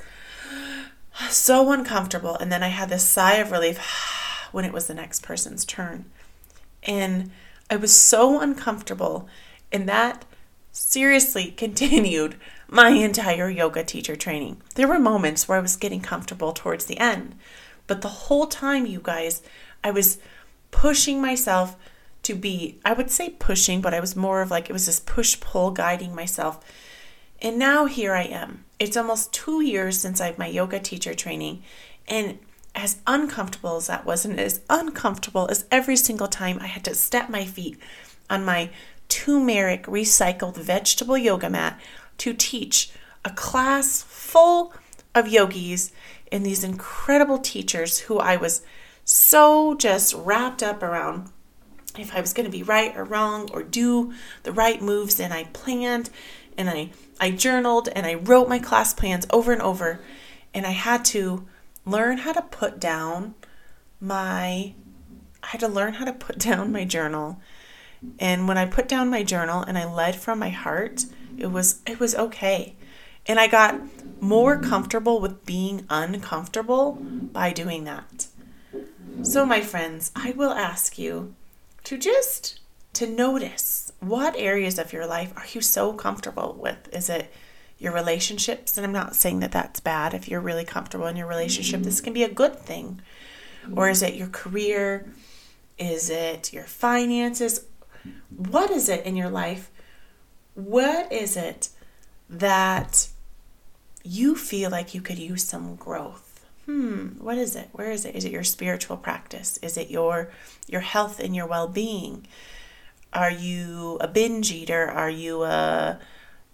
so 1.29 1.71
uncomfortable 1.71 2.35
and 2.35 2.51
then 2.51 2.61
I 2.61 2.67
had 2.67 2.89
this 2.89 3.07
sigh 3.07 3.35
of 3.35 3.51
relief 3.51 3.79
when 4.51 4.65
it 4.65 4.73
was 4.73 4.87
the 4.87 4.93
next 4.93 5.23
person's 5.23 5.65
turn. 5.65 6.05
And 6.83 7.31
I 7.69 7.77
was 7.77 7.95
so 7.95 8.39
uncomfortable, 8.39 9.27
and 9.71 9.89
that 9.89 10.23
seriously 10.71 11.51
continued 11.57 12.35
my 12.67 12.89
entire 12.89 13.49
yoga 13.49 13.83
teacher 13.83 14.15
training. 14.15 14.61
There 14.75 14.87
were 14.87 14.99
moments 14.99 15.47
where 15.47 15.57
I 15.57 15.61
was 15.61 15.75
getting 15.75 16.01
comfortable 16.01 16.53
towards 16.53 16.85
the 16.85 16.99
end, 16.99 17.35
But 17.87 18.01
the 18.01 18.07
whole 18.07 18.47
time, 18.47 18.85
you 18.85 18.99
guys, 19.01 19.41
I 19.83 19.91
was 19.91 20.17
pushing 20.71 21.21
myself 21.21 21.75
to 22.23 22.33
be, 22.33 22.79
I 22.83 22.93
would 22.93 23.11
say 23.11 23.29
pushing, 23.29 23.81
but 23.81 23.93
I 23.93 23.99
was 23.99 24.15
more 24.15 24.41
of 24.41 24.49
like, 24.49 24.69
it 24.69 24.73
was 24.73 24.87
this 24.87 24.99
push 24.99 25.39
pull 25.39 25.71
guiding 25.71 26.15
myself. 26.15 26.59
And 27.41 27.59
now 27.59 27.85
here 27.85 28.13
I 28.13 28.23
am. 28.23 28.65
It's 28.79 28.97
almost 28.97 29.33
two 29.33 29.61
years 29.61 29.99
since 29.99 30.19
I 30.19 30.27
have 30.27 30.37
my 30.37 30.47
yoga 30.47 30.79
teacher 30.79 31.13
training. 31.13 31.61
And 32.07 32.39
as 32.73 32.97
uncomfortable 33.05 33.77
as 33.77 33.87
that 33.87 34.05
was, 34.05 34.25
and 34.25 34.39
as 34.39 34.61
uncomfortable 34.69 35.47
as 35.49 35.65
every 35.71 35.95
single 35.95 36.27
time 36.27 36.57
I 36.59 36.67
had 36.67 36.83
to 36.85 36.95
step 36.95 37.29
my 37.29 37.45
feet 37.45 37.77
on 38.29 38.43
my 38.43 38.71
turmeric 39.07 39.83
recycled 39.83 40.57
vegetable 40.57 41.17
yoga 41.17 41.49
mat 41.49 41.79
to 42.19 42.33
teach 42.33 42.91
a 43.23 43.29
class 43.29 44.03
full 44.03 44.73
of 45.13 45.27
yogis 45.27 45.91
and 46.31 46.45
these 46.45 46.63
incredible 46.63 47.39
teachers 47.39 47.99
who 47.99 48.17
I 48.19 48.35
was 48.35 48.61
so 49.03 49.75
just 49.75 50.13
wrapped 50.13 50.63
up 50.63 50.81
around 50.81 51.31
if 51.97 52.13
I 52.13 52.21
was 52.21 52.33
going 52.33 52.45
to 52.45 52.51
be 52.51 52.63
right 52.63 52.95
or 52.95 53.03
wrong 53.03 53.49
or 53.53 53.63
do 53.63 54.13
the 54.43 54.51
right 54.51 54.81
moves. 54.81 55.19
And 55.19 55.33
I 55.33 55.45
planned 55.45 56.09
and 56.57 56.69
I, 56.69 56.89
I 57.19 57.31
journaled 57.31 57.89
and 57.95 58.05
I 58.05 58.15
wrote 58.15 58.49
my 58.49 58.59
class 58.59 58.93
plans 58.93 59.25
over 59.29 59.53
and 59.53 59.61
over. 59.61 60.01
And 60.53 60.65
I 60.65 60.71
had 60.71 61.05
to 61.05 61.47
learn 61.85 62.19
how 62.19 62.33
to 62.33 62.41
put 62.41 62.79
down 62.79 63.35
my, 63.99 64.73
I 65.43 65.47
had 65.47 65.59
to 65.61 65.67
learn 65.67 65.93
how 65.93 66.05
to 66.05 66.13
put 66.13 66.39
down 66.39 66.71
my 66.71 66.85
journal. 66.85 67.39
And 68.19 68.47
when 68.47 68.57
I 68.57 68.65
put 68.65 68.87
down 68.87 69.09
my 69.09 69.23
journal 69.23 69.63
and 69.63 69.77
I 69.77 69.91
led 69.91 70.15
from 70.15 70.39
my 70.39 70.49
heart, 70.49 71.05
it 71.37 71.47
was, 71.47 71.81
it 71.85 71.99
was 71.99 72.15
okay. 72.15 72.75
And 73.27 73.39
I 73.39 73.47
got 73.47 73.79
more 74.21 74.59
comfortable 74.59 75.19
with 75.19 75.45
being 75.45 75.85
uncomfortable 75.89 76.93
by 77.01 77.51
doing 77.51 77.83
that. 77.85 78.27
So, 79.23 79.45
my 79.45 79.61
friends, 79.61 80.11
I 80.15 80.31
will 80.31 80.51
ask 80.51 80.97
you 80.99 81.33
to 81.85 81.97
just 81.97 82.59
to 82.93 83.07
notice 83.07 83.91
what 83.99 84.35
areas 84.37 84.79
of 84.79 84.93
your 84.93 85.05
life 85.05 85.33
are 85.35 85.45
you 85.51 85.61
so 85.61 85.93
comfortable 85.93 86.57
with? 86.59 86.93
Is 86.93 87.09
it 87.09 87.31
your 87.77 87.93
relationships? 87.93 88.77
And 88.77 88.85
I'm 88.85 88.93
not 88.93 89.15
saying 89.15 89.39
that 89.39 89.51
that's 89.51 89.79
bad. 89.79 90.13
If 90.13 90.27
you're 90.27 90.41
really 90.41 90.63
comfortable 90.63 91.07
in 91.07 91.15
your 91.15 91.27
relationship, 91.27 91.81
this 91.81 92.01
can 92.01 92.13
be 92.13 92.23
a 92.23 92.29
good 92.29 92.55
thing. 92.55 93.01
Or 93.75 93.89
is 93.89 94.01
it 94.01 94.15
your 94.15 94.27
career? 94.27 95.11
Is 95.77 96.09
it 96.09 96.53
your 96.53 96.63
finances? 96.63 97.65
What 98.35 98.71
is 98.71 98.87
it 98.87 99.05
in 99.05 99.15
your 99.15 99.29
life? 99.29 99.71
What 100.55 101.11
is 101.11 101.37
it 101.37 101.69
that 102.29 103.09
you 104.03 104.35
feel 104.35 104.71
like 104.71 104.93
you 104.93 105.01
could 105.01 105.19
use 105.19 105.43
some 105.43 105.75
growth? 105.75 106.25
hmm, 106.65 107.09
what 107.19 107.37
is 107.37 107.55
it? 107.55 107.69
Where 107.71 107.91
is 107.91 108.05
it? 108.05 108.15
Is 108.15 108.25
it 108.25 108.31
your 108.31 108.43
spiritual 108.43 108.97
practice? 108.97 109.57
Is 109.61 109.77
it 109.77 109.89
your 109.89 110.31
your 110.67 110.81
health 110.81 111.19
and 111.19 111.35
your 111.35 111.47
well-being? 111.47 112.27
Are 113.13 113.31
you 113.31 113.97
a 114.01 114.07
binge 114.07 114.51
eater? 114.51 114.89
Are 114.89 115.09
you 115.09 115.43
a 115.43 115.99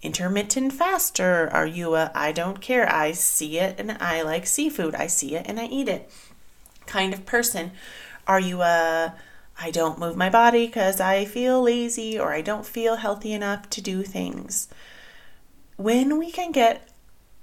intermittent 0.01 0.73
faster? 0.73 1.49
Are 1.51 1.65
you 1.65 1.95
a 1.95 2.11
I 2.13 2.31
don't 2.31 2.61
care. 2.61 2.91
I 2.93 3.13
see 3.13 3.57
it 3.59 3.79
and 3.79 3.91
I 3.93 4.21
like 4.21 4.45
seafood. 4.45 4.95
I 4.95 5.07
see 5.07 5.35
it 5.35 5.45
and 5.47 5.59
I 5.59 5.65
eat 5.65 5.87
it 5.87 6.11
kind 6.85 7.13
of 7.13 7.25
person? 7.25 7.71
Are 8.27 8.39
you 8.39 8.61
a 8.61 9.15
I 9.61 9.69
don't 9.69 9.99
move 9.99 10.17
my 10.17 10.29
body 10.29 10.65
because 10.65 10.99
I 10.99 11.25
feel 11.25 11.61
lazy 11.61 12.17
or 12.17 12.33
I 12.33 12.41
don't 12.41 12.65
feel 12.65 12.95
healthy 12.95 13.31
enough 13.31 13.69
to 13.71 13.81
do 13.81 14.01
things? 14.01 14.67
When 15.77 16.17
we 16.17 16.31
can 16.31 16.51
get 16.51 16.89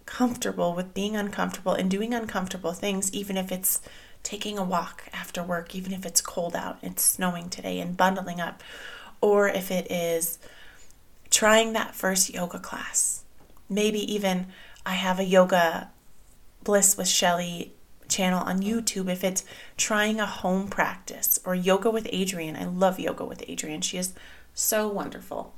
comfortable 0.05 0.75
with 0.75 0.95
being 0.95 1.15
uncomfortable 1.15 1.75
and 1.75 1.89
doing 1.89 2.13
uncomfortable 2.13 2.73
things, 2.73 3.13
even 3.13 3.37
if 3.37 3.53
it's 3.53 3.81
taking 4.25 4.59
a 4.59 4.65
walk 4.65 5.05
after 5.13 5.43
work, 5.45 5.77
even 5.77 5.93
if 5.93 6.05
it's 6.05 6.21
cold 6.21 6.57
out, 6.57 6.79
it's 6.83 7.03
snowing 7.03 7.51
today, 7.51 7.79
and 7.79 7.97
bundling 7.97 8.41
up, 8.41 8.63
or 9.21 9.49
if 9.49 9.71
it 9.71 9.91
is 9.91 10.39
trying 11.31 11.73
that 11.75 11.95
first 11.95 12.35
yoga 12.35 12.59
class. 12.59 13.23
Maybe 13.69 14.01
even 14.13 14.47
I 14.85 14.95
have 14.95 15.21
a 15.21 15.25
yoga 15.25 15.91
bliss 16.65 16.97
with 16.97 17.07
Shelly 17.07 17.75
channel 18.09 18.41
on 18.41 18.61
YouTube 18.61 19.11
if 19.11 19.23
it's 19.23 19.45
trying 19.77 20.21
a 20.21 20.27
home 20.27 20.69
practice 20.69 21.39
or 21.45 21.55
yoga 21.55 21.91
with 21.91 22.05
Adriene. 22.07 22.61
I 22.61 22.65
love 22.65 22.99
yoga 22.99 23.25
with 23.25 23.47
Adriene. 23.47 23.83
She 23.83 23.99
is 23.99 24.15
so 24.55 24.89
wonderful. 24.89 25.55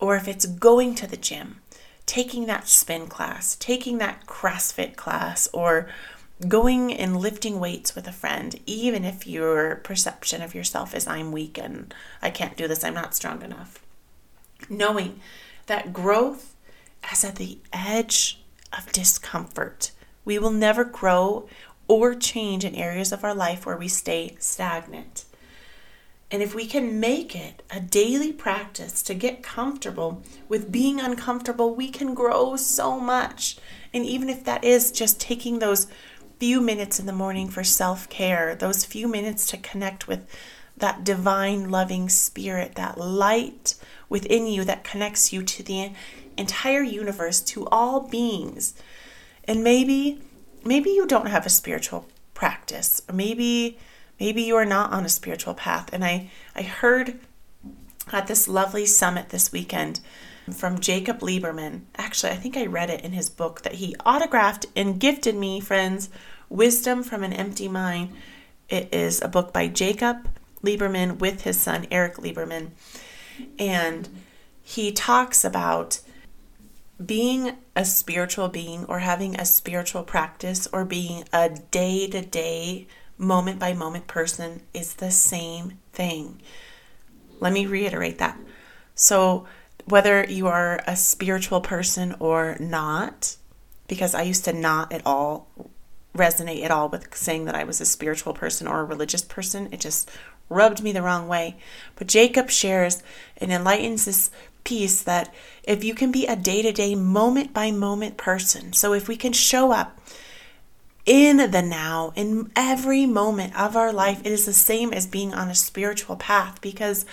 Or 0.00 0.16
if 0.16 0.28
it's 0.28 0.46
going 0.46 0.94
to 0.96 1.06
the 1.06 1.16
gym 1.16 1.60
taking 2.08 2.46
that 2.46 2.66
spin 2.66 3.06
class, 3.06 3.54
taking 3.56 3.98
that 3.98 4.26
CrossFit 4.26 4.96
class, 4.96 5.46
or 5.52 5.88
going 6.48 6.92
and 6.92 7.16
lifting 7.16 7.60
weights 7.60 7.94
with 7.94 8.08
a 8.08 8.12
friend, 8.12 8.58
even 8.64 9.04
if 9.04 9.26
your 9.26 9.76
perception 9.76 10.40
of 10.40 10.54
yourself 10.54 10.94
is 10.94 11.06
I'm 11.06 11.32
weak 11.32 11.58
and 11.58 11.92
I 12.22 12.30
can't 12.30 12.56
do 12.56 12.66
this, 12.66 12.82
I'm 12.82 12.94
not 12.94 13.14
strong 13.14 13.42
enough. 13.42 13.84
Knowing 14.70 15.20
that 15.66 15.92
growth 15.92 16.54
is 17.12 17.24
at 17.24 17.36
the 17.36 17.58
edge 17.72 18.40
of 18.76 18.90
discomfort. 18.92 19.90
We 20.28 20.38
will 20.38 20.50
never 20.50 20.84
grow 20.84 21.48
or 21.86 22.14
change 22.14 22.62
in 22.62 22.74
areas 22.74 23.12
of 23.12 23.24
our 23.24 23.34
life 23.34 23.64
where 23.64 23.78
we 23.78 23.88
stay 23.88 24.36
stagnant. 24.38 25.24
And 26.30 26.42
if 26.42 26.54
we 26.54 26.66
can 26.66 27.00
make 27.00 27.34
it 27.34 27.62
a 27.70 27.80
daily 27.80 28.34
practice 28.34 29.02
to 29.04 29.14
get 29.14 29.42
comfortable 29.42 30.22
with 30.46 30.70
being 30.70 31.00
uncomfortable, 31.00 31.74
we 31.74 31.88
can 31.88 32.12
grow 32.12 32.56
so 32.56 33.00
much. 33.00 33.56
And 33.94 34.04
even 34.04 34.28
if 34.28 34.44
that 34.44 34.64
is 34.64 34.92
just 34.92 35.18
taking 35.18 35.60
those 35.60 35.86
few 36.38 36.60
minutes 36.60 37.00
in 37.00 37.06
the 37.06 37.12
morning 37.14 37.48
for 37.48 37.64
self 37.64 38.06
care, 38.10 38.54
those 38.54 38.84
few 38.84 39.08
minutes 39.08 39.46
to 39.46 39.56
connect 39.56 40.08
with 40.08 40.28
that 40.76 41.04
divine, 41.04 41.70
loving 41.70 42.10
spirit, 42.10 42.74
that 42.74 42.98
light 42.98 43.76
within 44.10 44.46
you 44.46 44.62
that 44.64 44.84
connects 44.84 45.32
you 45.32 45.42
to 45.42 45.62
the 45.62 45.92
entire 46.36 46.82
universe, 46.82 47.40
to 47.40 47.66
all 47.68 48.00
beings. 48.00 48.74
And 49.48 49.64
maybe, 49.64 50.20
maybe 50.64 50.90
you 50.90 51.06
don't 51.06 51.26
have 51.26 51.44
a 51.44 51.50
spiritual 51.50 52.06
practice, 52.34 53.02
or 53.08 53.14
maybe 53.14 53.78
Maybe 54.20 54.42
you 54.42 54.56
are 54.56 54.64
not 54.64 54.92
on 54.92 55.04
a 55.04 55.08
spiritual 55.08 55.54
path. 55.54 55.90
And 55.92 56.04
I, 56.04 56.30
I 56.54 56.62
heard 56.62 57.18
at 58.12 58.26
this 58.26 58.48
lovely 58.48 58.86
summit 58.86 59.28
this 59.28 59.52
weekend 59.52 60.00
from 60.52 60.80
Jacob 60.80 61.20
Liberman. 61.20 61.82
Actually, 61.96 62.32
I 62.32 62.36
think 62.36 62.56
I 62.56 62.66
read 62.66 62.90
it 62.90 63.04
in 63.04 63.12
his 63.12 63.30
book 63.30 63.62
that 63.62 63.74
he 63.74 63.94
autographed 64.04 64.66
and 64.74 64.98
gifted 64.98 65.36
me, 65.36 65.60
friends, 65.60 66.08
Wisdom 66.48 67.02
from 67.02 67.22
an 67.22 67.32
Empty 67.32 67.68
Mind. 67.68 68.10
It 68.68 68.92
is 68.92 69.20
a 69.22 69.28
book 69.28 69.52
by 69.52 69.68
Jacob 69.68 70.28
Liberman 70.62 71.18
with 71.18 71.42
his 71.42 71.60
son, 71.60 71.86
Eric 71.90 72.16
Liberman. 72.16 72.70
And 73.58 74.08
he 74.62 74.90
talks 74.90 75.44
about 75.44 76.00
being 77.04 77.56
a 77.76 77.84
spiritual 77.84 78.48
being 78.48 78.84
or 78.86 79.00
having 79.00 79.38
a 79.38 79.44
spiritual 79.44 80.02
practice 80.02 80.66
or 80.72 80.84
being 80.84 81.24
a 81.32 81.48
day 81.70 82.08
to 82.08 82.22
day 82.22 82.86
moment 83.16 83.58
by 83.58 83.72
moment 83.72 84.06
person 84.06 84.62
is 84.74 84.94
the 84.94 85.10
same 85.10 85.78
thing. 85.92 86.40
Let 87.40 87.52
me 87.52 87.66
reiterate 87.66 88.18
that. 88.18 88.38
So, 88.94 89.46
whether 89.84 90.24
you 90.24 90.48
are 90.48 90.82
a 90.86 90.96
spiritual 90.96 91.60
person 91.60 92.14
or 92.18 92.56
not, 92.60 93.36
because 93.86 94.14
I 94.14 94.22
used 94.22 94.44
to 94.44 94.52
not 94.52 94.92
at 94.92 95.02
all 95.06 95.48
resonate 96.14 96.64
at 96.64 96.70
all 96.70 96.88
with 96.88 97.14
saying 97.14 97.44
that 97.44 97.54
I 97.54 97.64
was 97.64 97.80
a 97.80 97.86
spiritual 97.86 98.34
person 98.34 98.66
or 98.66 98.80
a 98.80 98.84
religious 98.84 99.22
person, 99.22 99.68
it 99.72 99.80
just 99.80 100.10
rubbed 100.48 100.82
me 100.82 100.92
the 100.92 101.02
wrong 101.02 101.28
way. 101.28 101.56
But 101.96 102.08
Jacob 102.08 102.50
shares 102.50 103.02
and 103.36 103.52
enlightens 103.52 104.04
this 104.04 104.30
piece 104.68 105.02
that 105.02 105.34
if 105.62 105.82
you 105.82 105.94
can 105.94 106.12
be 106.12 106.26
a 106.26 106.36
day 106.36 106.62
to 106.62 106.72
day, 106.72 106.94
moment 106.94 107.52
by 107.52 107.70
moment 107.70 108.16
person, 108.16 108.72
so 108.72 108.92
if 108.92 109.08
we 109.08 109.16
can 109.16 109.32
show 109.32 109.72
up 109.72 109.98
in 111.08 111.50
the 111.50 111.62
now, 111.62 112.12
in 112.16 112.52
every 112.54 113.06
moment 113.06 113.58
of 113.58 113.74
our 113.74 113.94
life. 113.94 114.20
It 114.20 114.30
is 114.30 114.44
the 114.44 114.52
same 114.52 114.92
as 114.92 115.06
being 115.06 115.32
on 115.32 115.48
a 115.48 115.54
spiritual 115.54 116.16
path 116.16 116.60
because 116.60 117.06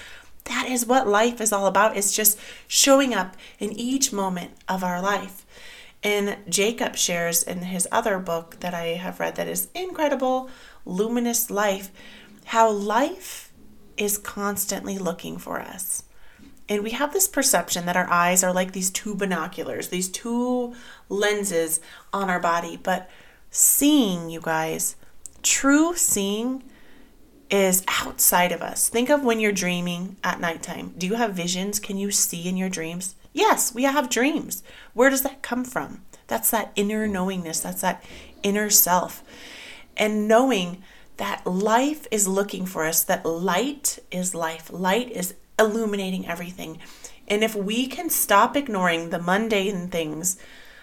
that 0.43 0.67
is 0.69 0.85
what 0.85 1.07
life 1.07 1.39
is 1.39 1.53
all 1.53 1.65
about. 1.65 1.95
It's 1.95 2.13
just 2.13 2.37
showing 2.67 3.13
up 3.13 3.37
in 3.57 3.71
each 3.71 4.11
moment 4.11 4.51
of 4.67 4.83
our 4.83 5.01
life. 5.01 5.45
And 6.03 6.37
Jacob 6.49 6.97
shares 6.97 7.41
in 7.41 7.61
his 7.61 7.87
other 7.89 8.19
book 8.19 8.57
that 8.59 8.73
I 8.73 8.87
have 8.87 9.21
read 9.21 9.35
that 9.35 9.47
is 9.47 9.69
incredible, 9.73 10.49
Luminous 10.85 11.49
Life, 11.49 11.89
how 12.45 12.69
life 12.69 13.53
is 13.95 14.17
constantly 14.17 14.97
looking 14.97 15.37
for 15.37 15.61
us. 15.61 16.03
And 16.67 16.83
we 16.83 16.91
have 16.91 17.13
this 17.13 17.27
perception 17.27 17.85
that 17.85 17.97
our 17.97 18.09
eyes 18.09 18.43
are 18.43 18.53
like 18.53 18.71
these 18.71 18.89
two 18.89 19.15
binoculars, 19.15 19.89
these 19.89 20.09
two 20.09 20.73
lenses 21.09 21.79
on 22.11 22.29
our 22.29 22.39
body, 22.39 22.77
but 22.77 23.09
Seeing, 23.57 24.29
you 24.29 24.41
guys, 24.41 24.97
true 25.41 25.95
seeing 25.95 26.61
is 27.49 27.85
outside 27.87 28.51
of 28.51 28.61
us. 28.61 28.89
Think 28.89 29.09
of 29.09 29.23
when 29.23 29.39
you're 29.39 29.53
dreaming 29.53 30.17
at 30.25 30.41
nighttime. 30.41 30.93
Do 30.97 31.07
you 31.07 31.13
have 31.15 31.33
visions? 31.35 31.79
Can 31.79 31.97
you 31.97 32.11
see 32.11 32.49
in 32.49 32.57
your 32.57 32.67
dreams? 32.67 33.15
Yes, 33.31 33.73
we 33.73 33.83
have 33.83 34.09
dreams. 34.09 34.61
Where 34.93 35.09
does 35.09 35.21
that 35.21 35.41
come 35.41 35.63
from? 35.63 36.01
That's 36.27 36.51
that 36.51 36.73
inner 36.75 37.07
knowingness, 37.07 37.61
that's 37.61 37.79
that 37.79 38.03
inner 38.43 38.69
self. 38.69 39.23
and 39.95 40.27
knowing 40.27 40.83
that 41.15 41.47
life 41.47 42.05
is 42.11 42.27
looking 42.27 42.65
for 42.65 42.83
us, 42.85 43.03
that 43.05 43.25
light 43.25 43.99
is 44.11 44.35
life, 44.35 44.69
light 44.69 45.09
is 45.11 45.35
illuminating 45.59 46.27
everything. 46.27 46.79
And 47.27 47.43
if 47.43 47.55
we 47.55 47.87
can 47.87 48.09
stop 48.09 48.55
ignoring 48.55 49.09
the 49.09 49.21
mundane 49.21 49.87
things 49.87 50.37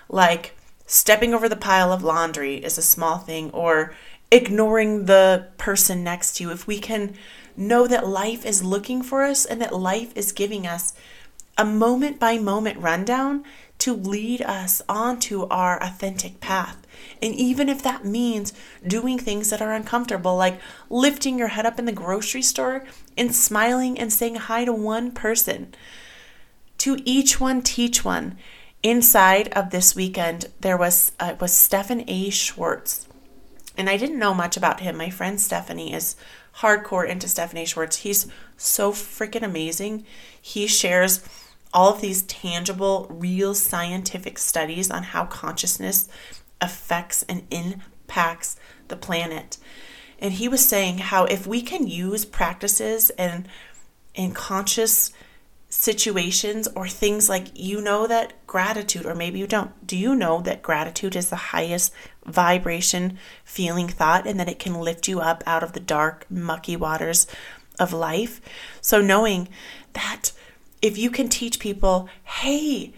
like 0.09 0.57
stepping 0.87 1.33
over 1.35 1.49
the 1.49 1.57
pile 1.57 1.93
of 1.93 2.03
laundry 2.03 2.57
is 2.57 2.79
a 2.79 2.83
small 2.83 3.19
thing 3.19 3.51
or 3.53 3.95
ignoring 4.31 5.07
the 5.07 5.49
person 5.59 6.03
next 6.03 6.37
to 6.37 6.45
you, 6.45 6.51
if 6.51 6.67
we 6.67 6.79
can 6.79 7.15
know 7.57 7.87
that 7.87 8.07
life 8.07 8.45
is 8.47 8.65
looking 8.65 9.03
for 9.03 9.23
us 9.23 9.45
and 9.45 9.61
that 9.61 9.75
life 9.75 10.13
is 10.17 10.33
giving 10.33 10.67
us 10.67 10.95
a 11.59 11.65
moment 11.65 12.19
by 12.19 12.39
moment 12.39 12.79
rundown 12.79 13.45
to 13.79 13.95
lead 13.95 14.41
us 14.43 14.81
onto 14.89 15.47
our 15.49 15.83
authentic 15.83 16.41
path. 16.41 16.82
And 17.21 17.35
even 17.35 17.69
if 17.69 17.83
that 17.83 18.05
means 18.05 18.53
doing 18.87 19.19
things 19.19 19.51
that 19.51 19.63
are 19.63 19.73
uncomfortable, 19.73 20.37
like 20.37 20.61
lifting 20.91 21.39
your 21.39 21.49
head 21.49 21.67
up 21.67 21.79
in 21.79 21.85
the 21.85 21.93
grocery 21.93 22.43
store 22.43 22.85
and 23.17 23.35
smiling 23.35 23.99
and 23.99 24.13
saying 24.13 24.37
hi 24.37 24.65
to 24.65 24.73
one 24.73 25.13
person, 25.13 25.75
to 26.79 26.99
each 27.05 27.41
one 27.41 27.63
teach 27.63 28.05
one. 28.05 28.37
Inside 28.83 29.47
of 29.49 29.71
this 29.71 29.95
weekend, 29.95 30.47
there 30.61 30.77
was 30.77 31.13
uh, 31.21 31.37
was 31.39 31.53
Stephan 31.53 32.03
A. 32.09 32.31
Schwartz, 32.31 33.07
and 33.79 33.89
I 33.89 33.97
didn't 33.97 34.19
know 34.19 34.35
much 34.35 34.57
about 34.57 34.81
him. 34.81 34.97
My 34.97 35.09
friend 35.09 35.41
Stephanie 35.41 35.95
is 35.95 36.17
hardcore 36.57 37.09
into 37.09 37.29
Stephan 37.29 37.59
A. 37.59 37.65
Schwartz. 37.65 37.99
He's 37.99 38.27
so 38.57 38.91
freaking 38.91 39.45
amazing. 39.45 40.05
He 40.41 40.67
shares 40.67 41.23
all 41.73 41.95
of 41.95 42.01
these 42.01 42.23
tangible, 42.23 43.07
real 43.09 43.55
scientific 43.55 44.37
studies 44.39 44.91
on 44.91 45.05
how 45.05 45.25
consciousness 45.27 46.09
affects 46.63 47.23
and 47.25 47.47
impacts 47.51 48.57
the 48.89 48.97
planet. 48.97 49.59
And 50.19 50.35
he 50.35 50.49
was 50.49 50.65
saying 50.65 50.99
how 50.99 51.25
if 51.25 51.47
we 51.47 51.61
can 51.61 51.87
use 51.87 52.25
practices 52.25 53.11
and 53.11 53.49
in 54.15 54.33
conscious 54.33 55.13
situations 55.69 56.69
or 56.77 56.87
things 56.87 57.31
like 57.31 57.49
you 57.55 57.81
know 57.81 58.07
that 58.07 58.35
gratitude, 58.47 59.07
or 59.07 59.15
maybe 59.15 59.39
you 59.39 59.47
don't, 59.47 59.87
do 59.87 59.97
you 59.97 60.15
know 60.15 60.41
that 60.43 60.63
gratitude 60.63 61.17
is 61.17 61.31
the 61.31 61.37
highest 61.37 61.93
vibration 62.27 63.19
feeling 63.43 63.89
thought 63.89 64.27
and 64.27 64.39
that 64.39 64.51
it 64.51 64.59
can 64.59 64.75
lift 64.75 65.09
you 65.09 65.21
up 65.21 65.43
out 65.47 65.63
of 65.63 65.73
the 65.73 65.81
dark, 65.81 66.27
mucky 66.31 66.77
waters 66.77 67.27
of 67.81 67.93
life? 67.93 68.41
So, 68.81 69.01
knowing 69.01 69.49
that 69.95 70.33
if 70.83 70.99
you 70.99 71.11
can 71.11 71.29
teach 71.29 71.59
people, 71.59 72.09
hey, 72.23 72.93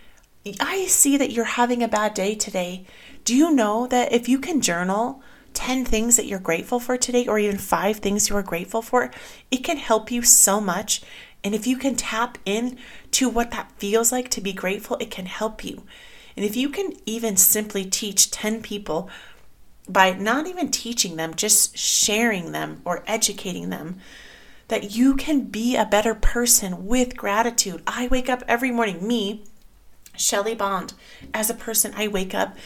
I 0.60 0.86
see 0.86 1.16
that 1.16 1.30
you're 1.30 1.44
having 1.44 1.82
a 1.82 1.88
bad 1.88 2.12
day 2.12 2.34
today. 2.34 2.86
Do 3.24 3.34
you 3.34 3.50
know 3.50 3.86
that 3.86 4.12
if 4.12 4.28
you 4.28 4.38
can 4.38 4.60
journal 4.60 5.22
10 5.54 5.84
things 5.84 6.16
that 6.16 6.26
you're 6.26 6.38
grateful 6.38 6.78
for 6.78 6.96
today, 6.96 7.26
or 7.26 7.38
even 7.38 7.58
five 7.58 7.98
things 7.98 8.28
you 8.28 8.36
are 8.36 8.42
grateful 8.42 8.82
for, 8.82 9.10
it 9.50 9.58
can 9.58 9.78
help 9.78 10.10
you 10.10 10.22
so 10.22 10.60
much. 10.60 11.02
And 11.42 11.54
if 11.54 11.66
you 11.66 11.76
can 11.76 11.94
tap 11.94 12.38
in 12.44 12.78
to 13.12 13.28
what 13.28 13.50
that 13.52 13.72
feels 13.78 14.12
like 14.12 14.28
to 14.30 14.40
be 14.40 14.52
grateful, 14.52 14.96
it 14.98 15.10
can 15.10 15.26
help 15.26 15.64
you. 15.64 15.84
And 16.36 16.44
if 16.44 16.56
you 16.56 16.68
can 16.68 16.94
even 17.06 17.36
simply 17.36 17.84
teach 17.84 18.30
10 18.30 18.62
people 18.62 19.08
by 19.88 20.12
not 20.12 20.46
even 20.46 20.70
teaching 20.70 21.16
them, 21.16 21.34
just 21.34 21.78
sharing 21.78 22.52
them 22.52 22.82
or 22.84 23.04
educating 23.06 23.70
them, 23.70 23.98
that 24.68 24.96
you 24.96 25.14
can 25.14 25.42
be 25.42 25.76
a 25.76 25.84
better 25.84 26.14
person 26.14 26.86
with 26.86 27.16
gratitude. 27.16 27.82
I 27.86 28.08
wake 28.08 28.28
up 28.28 28.42
every 28.48 28.70
morning, 28.70 29.06
me, 29.06 29.44
Shelly 30.16 30.54
Bond, 30.54 30.94
as 31.32 31.50
a 31.50 31.54
person, 31.54 31.92
I 31.96 32.08
wake 32.08 32.34
up 32.34 32.56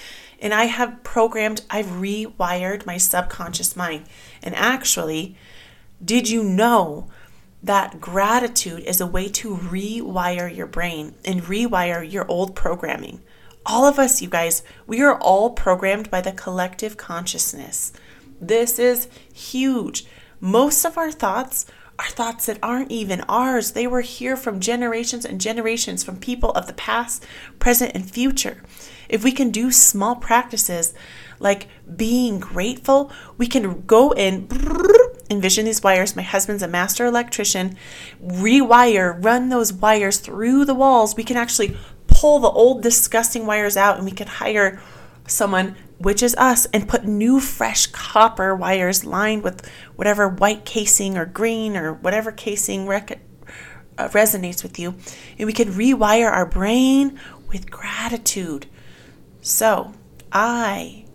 and 0.40 0.55
I 0.55 0.64
have 0.64 1.03
programmed, 1.03 1.62
I've 1.70 1.87
rewired 1.87 2.87
my 2.87 2.96
subconscious 2.96 3.77
mind. 3.77 4.05
And 4.42 4.55
actually, 4.55 5.37
did 6.05 6.29
you 6.29 6.44
know 6.44 7.09
that 7.62 8.01
gratitude 8.01 8.85
is 8.85 9.01
a 9.01 9.07
way 9.07 9.29
to 9.29 9.57
rewire 9.57 10.55
your 10.55 10.66
brain 10.66 11.14
and 11.24 11.42
rewire 11.42 12.09
your 12.11 12.27
old 12.29 12.55
programming? 12.55 13.20
All 13.66 13.85
of 13.85 13.98
us, 13.98 14.22
you 14.22 14.29
guys, 14.29 14.62
we 14.87 15.03
are 15.03 15.18
all 15.18 15.51
programmed 15.51 16.11
by 16.11 16.20
the 16.20 16.33
collective 16.33 16.96
consciousness. 16.96 17.92
This 18.40 18.79
is 18.79 19.09
huge. 19.33 20.07
Most 20.40 20.85
of 20.85 20.96
our 20.96 21.11
thoughts 21.11 21.66
are 21.98 22.09
thoughts 22.09 22.46
that 22.46 22.61
aren't 22.62 22.92
even 22.92 23.22
ours. 23.22 23.72
They 23.72 23.87
were 23.87 24.03
here 24.03 24.37
from 24.37 24.61
generations 24.61 25.24
and 25.24 25.40
generations 25.40 26.05
from 26.05 26.18
people 26.18 26.53
of 26.53 26.68
the 26.68 26.72
past, 26.72 27.27
present, 27.59 27.92
and 27.94 28.09
future. 28.09 28.62
If 29.08 29.24
we 29.24 29.32
can 29.32 29.50
do 29.50 29.70
small 29.70 30.16
practices 30.16 30.94
like 31.38 31.68
being 31.96 32.38
grateful, 32.38 33.12
we 33.36 33.46
can 33.46 33.82
go 33.82 34.12
in, 34.12 34.48
envision 35.30 35.64
these 35.64 35.82
wires. 35.82 36.16
My 36.16 36.22
husband's 36.22 36.62
a 36.62 36.68
master 36.68 37.06
electrician, 37.06 37.76
rewire, 38.22 39.22
run 39.24 39.48
those 39.48 39.72
wires 39.72 40.18
through 40.18 40.64
the 40.64 40.74
walls. 40.74 41.16
We 41.16 41.24
can 41.24 41.36
actually 41.36 41.76
pull 42.06 42.40
the 42.40 42.48
old, 42.48 42.82
disgusting 42.82 43.46
wires 43.46 43.76
out 43.76 43.96
and 43.96 44.04
we 44.04 44.10
can 44.10 44.26
hire 44.26 44.80
someone 45.26 45.76
which 45.98 46.22
is 46.22 46.34
us, 46.36 46.66
and 46.66 46.88
put 46.88 47.04
new 47.04 47.40
fresh 47.40 47.86
copper 47.86 48.54
wires 48.54 49.04
lined 49.04 49.42
with 49.42 49.68
whatever 49.96 50.28
white 50.28 50.64
casing 50.64 51.18
or 51.18 51.26
green 51.26 51.76
or 51.76 51.92
whatever 51.92 52.30
casing 52.30 52.86
rec- 52.86 53.20
uh, 53.98 54.08
resonates 54.08 54.62
with 54.62 54.78
you. 54.78 54.94
And 55.38 55.46
we 55.46 55.52
can 55.52 55.72
rewire 55.72 56.30
our 56.30 56.46
brain 56.46 57.18
with 57.48 57.70
gratitude. 57.70 58.66
So, 59.48 59.94
I 60.30 61.06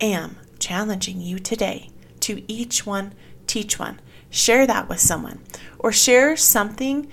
am 0.00 0.36
challenging 0.60 1.20
you 1.20 1.40
today 1.40 1.90
to 2.20 2.44
each 2.46 2.86
one 2.86 3.12
teach 3.48 3.76
one. 3.76 4.00
Share 4.30 4.68
that 4.68 4.88
with 4.88 5.00
someone 5.00 5.40
or 5.80 5.90
share 5.90 6.36
something 6.36 7.10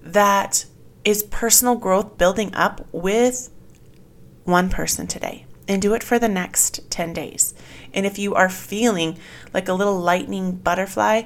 that 0.00 0.66
is 1.04 1.24
personal 1.24 1.74
growth 1.74 2.16
building 2.16 2.54
up 2.54 2.86
with 2.92 3.50
one 4.44 4.70
person 4.70 5.08
today 5.08 5.46
and 5.66 5.82
do 5.82 5.94
it 5.94 6.04
for 6.04 6.20
the 6.20 6.28
next 6.28 6.88
10 6.92 7.12
days. 7.12 7.52
And 7.92 8.06
if 8.06 8.16
you 8.16 8.36
are 8.36 8.48
feeling 8.48 9.18
like 9.52 9.68
a 9.68 9.74
little 9.74 9.98
lightning 9.98 10.52
butterfly, 10.52 11.22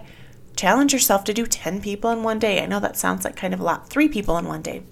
challenge 0.56 0.94
yourself 0.94 1.24
to 1.24 1.34
do 1.34 1.44
10 1.44 1.82
people 1.82 2.10
in 2.10 2.22
one 2.22 2.38
day. 2.38 2.62
I 2.62 2.66
know 2.66 2.80
that 2.80 2.96
sounds 2.96 3.26
like 3.26 3.36
kind 3.36 3.52
of 3.52 3.60
a 3.60 3.64
lot. 3.64 3.90
Three 3.90 4.08
people 4.08 4.38
in 4.38 4.46
one 4.46 4.62
day. 4.62 4.82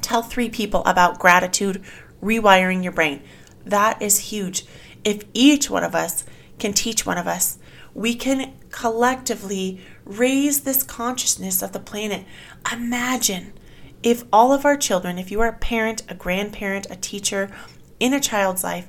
Tell 0.00 0.22
three 0.24 0.50
people 0.50 0.82
about 0.84 1.20
gratitude, 1.20 1.84
rewiring 2.22 2.82
your 2.82 2.92
brain. 2.92 3.22
That 3.64 4.00
is 4.00 4.30
huge. 4.30 4.64
If 5.04 5.24
each 5.34 5.70
one 5.70 5.84
of 5.84 5.94
us 5.94 6.24
can 6.58 6.72
teach 6.72 7.06
one 7.06 7.18
of 7.18 7.26
us, 7.26 7.58
we 7.94 8.14
can 8.14 8.54
collectively 8.70 9.80
raise 10.04 10.60
this 10.60 10.82
consciousness 10.82 11.62
of 11.62 11.72
the 11.72 11.80
planet. 11.80 12.24
Imagine 12.72 13.52
if 14.02 14.24
all 14.32 14.52
of 14.52 14.64
our 14.64 14.76
children, 14.76 15.18
if 15.18 15.30
you 15.30 15.40
are 15.40 15.48
a 15.48 15.52
parent, 15.52 16.02
a 16.08 16.14
grandparent, 16.14 16.86
a 16.90 16.96
teacher, 16.96 17.50
in 17.98 18.14
a 18.14 18.20
child's 18.20 18.64
life, 18.64 18.88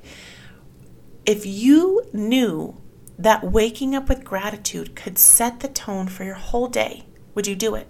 if 1.25 1.45
you 1.45 2.01
knew 2.13 2.77
that 3.19 3.43
waking 3.43 3.93
up 3.93 4.09
with 4.09 4.23
gratitude 4.23 4.95
could 4.95 5.17
set 5.17 5.59
the 5.59 5.67
tone 5.67 6.07
for 6.07 6.23
your 6.23 6.35
whole 6.35 6.67
day, 6.67 7.05
would 7.35 7.45
you 7.45 7.55
do 7.55 7.75
it? 7.75 7.87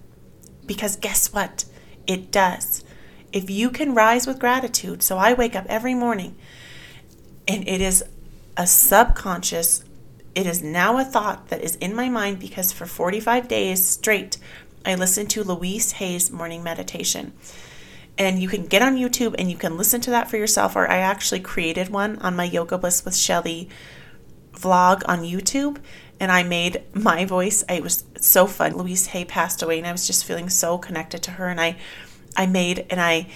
Because 0.66 0.96
guess 0.96 1.32
what? 1.32 1.66
It 2.08 2.32
does. 2.32 2.84
If 3.34 3.50
you 3.50 3.70
can 3.70 3.94
rise 3.94 4.28
with 4.28 4.40
gratitude, 4.40 5.04
so 5.04 5.18
I 5.18 5.34
wake 5.34 5.56
up 5.56 5.66
every 5.68 5.94
morning 5.94 6.36
and 7.48 7.68
it 7.68 7.82
is 7.82 8.04
a 8.58 8.68
subconscious, 8.68 9.84
it 10.36 10.46
is 10.46 10.62
now 10.62 10.98
a 10.98 11.06
thought 11.06 11.50
that 11.50 11.62
is 11.62 11.76
in 11.78 11.96
my 11.96 12.10
mind 12.10 12.40
because 12.40 12.72
for 12.72 12.86
45 12.86 13.48
days 13.48 13.88
straight, 13.88 14.38
I 14.86 14.96
listened 14.96 15.30
to 15.32 15.44
Louise 15.44 15.94
Hay's 15.94 16.32
morning 16.32 16.64
meditation 16.64 17.34
and 18.18 18.42
you 18.42 18.48
can 18.48 18.66
get 18.66 18.82
on 18.82 18.98
YouTube 18.98 19.36
and 19.40 19.50
you 19.50 19.58
can 19.58 19.78
listen 19.78 20.02
to 20.02 20.12
that 20.12 20.30
for 20.30 20.38
yourself. 20.38 20.76
Or 20.76 20.90
I 20.90 20.98
actually 20.98 21.40
created 21.40 21.90
one 21.90 22.18
on 22.20 22.36
my 22.36 22.44
Yoga 22.44 22.78
Bliss 22.78 23.04
with 23.06 23.16
Shelly 23.16 23.70
vlog 24.54 25.02
on 25.08 25.22
YouTube, 25.22 25.78
and 26.20 26.32
I 26.32 26.44
made 26.44 26.84
my 26.94 27.26
voice. 27.26 27.64
It 27.68 27.82
was 27.82 28.04
so 28.20 28.46
fun. 28.46 28.78
Louise 28.78 29.08
Hay 29.08 29.26
passed 29.26 29.64
away, 29.64 29.80
and 29.80 29.88
I 29.88 29.92
was 29.92 30.06
just 30.06 30.26
feeling 30.26 30.50
so 30.50 30.78
connected 30.78 31.24
to 31.24 31.32
her, 31.32 31.48
and 31.48 31.60
I, 31.60 31.78
I 32.36 32.46
made 32.46 32.86
and 32.90 33.00
I 33.00 33.28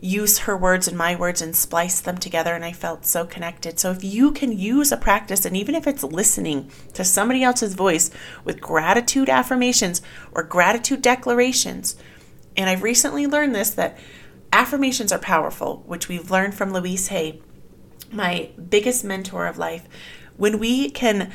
use 0.00 0.40
her 0.40 0.54
words 0.54 0.86
and 0.86 0.98
my 0.98 1.16
words 1.16 1.40
and 1.40 1.56
splice 1.56 2.00
them 2.00 2.18
together, 2.18 2.54
and 2.54 2.64
I 2.64 2.72
felt 2.72 3.06
so 3.06 3.24
connected. 3.24 3.80
So 3.80 3.90
if 3.90 4.04
you 4.04 4.32
can 4.32 4.52
use 4.52 4.92
a 4.92 4.98
practice, 4.98 5.46
and 5.46 5.56
even 5.56 5.74
if 5.74 5.86
it's 5.86 6.04
listening 6.04 6.70
to 6.92 7.04
somebody 7.04 7.42
else's 7.42 7.74
voice 7.74 8.10
with 8.44 8.60
gratitude 8.60 9.30
affirmations 9.30 10.02
or 10.32 10.42
gratitude 10.42 11.00
declarations, 11.00 11.96
and 12.54 12.68
I've 12.68 12.82
recently 12.82 13.26
learned 13.26 13.54
this 13.54 13.70
that 13.70 13.96
affirmations 14.52 15.10
are 15.10 15.18
powerful, 15.18 15.82
which 15.86 16.08
we've 16.08 16.30
learned 16.30 16.54
from 16.54 16.72
Louise 16.72 17.08
Hay, 17.08 17.40
my 18.12 18.50
biggest 18.68 19.04
mentor 19.04 19.46
of 19.46 19.56
life. 19.56 19.88
When 20.36 20.58
we 20.58 20.90
can 20.90 21.32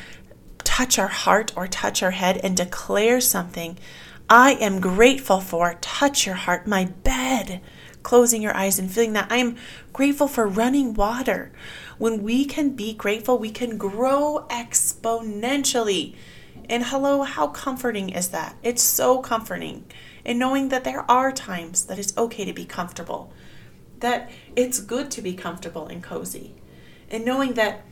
touch 0.64 1.00
our 1.00 1.08
heart 1.08 1.52
or 1.58 1.68
touch 1.68 2.04
our 2.04 2.12
head 2.12 2.38
and 2.44 2.56
declare 2.56 3.20
something, 3.20 3.80
I 4.32 4.52
am 4.62 4.80
grateful 4.80 5.42
for 5.42 5.74
touch 5.82 6.28
your 6.28 6.36
heart, 6.36 6.68
my 6.68 6.86
bed, 6.86 7.62
closing 8.04 8.44
your 8.44 8.56
eyes 8.56 8.78
and 8.78 8.92
feeling 8.92 9.14
that. 9.14 9.32
I 9.32 9.38
am 9.38 9.56
grateful 9.92 10.28
for 10.28 10.46
running 10.46 10.94
water. 10.94 11.52
When 11.98 12.22
we 12.22 12.46
can 12.46 12.76
be 12.76 12.94
grateful, 12.94 13.40
we 13.40 13.50
can 13.50 13.76
grow 13.76 14.46
exponentially. 14.52 16.16
And 16.70 16.86
hello, 16.86 17.24
how 17.24 17.48
comforting 17.48 18.10
is 18.10 18.28
that? 18.28 18.56
It's 18.62 18.84
so 18.84 19.18
comforting. 19.18 19.86
And 20.24 20.38
knowing 20.38 20.70
that 20.70 20.84
there 20.84 21.10
are 21.10 21.32
times 21.32 21.86
that 21.86 21.98
it's 21.98 22.16
okay 22.16 22.46
to 22.46 22.54
be 22.54 22.66
comfortable, 22.66 23.34
that 24.00 24.30
it's 24.56 24.80
good 24.80 25.10
to 25.10 25.24
be 25.24 25.34
comfortable 25.34 25.88
and 25.88 26.04
cozy. 26.04 26.54
And 27.10 27.26
knowing 27.26 27.56
that 27.56 27.84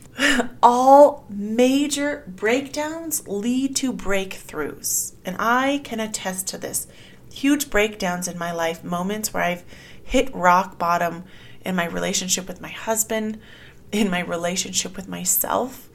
all 0.62 1.24
major 1.28 2.24
breakdowns 2.26 3.26
lead 3.28 3.76
to 3.76 3.92
breakthroughs. 3.92 5.14
And 5.24 5.36
I 5.38 5.80
can 5.84 6.00
attest 6.00 6.46
to 6.48 6.58
this. 6.58 6.86
Huge 7.32 7.70
breakdowns 7.70 8.26
in 8.26 8.38
my 8.38 8.52
life, 8.52 8.82
moments 8.82 9.32
where 9.32 9.42
I've 9.42 9.64
hit 10.02 10.34
rock 10.34 10.78
bottom 10.78 11.24
in 11.64 11.76
my 11.76 11.86
relationship 11.86 12.48
with 12.48 12.60
my 12.60 12.70
husband, 12.70 13.38
in 13.92 14.10
my 14.10 14.20
relationship 14.20 14.96
with 14.96 15.08
myself. 15.08 15.88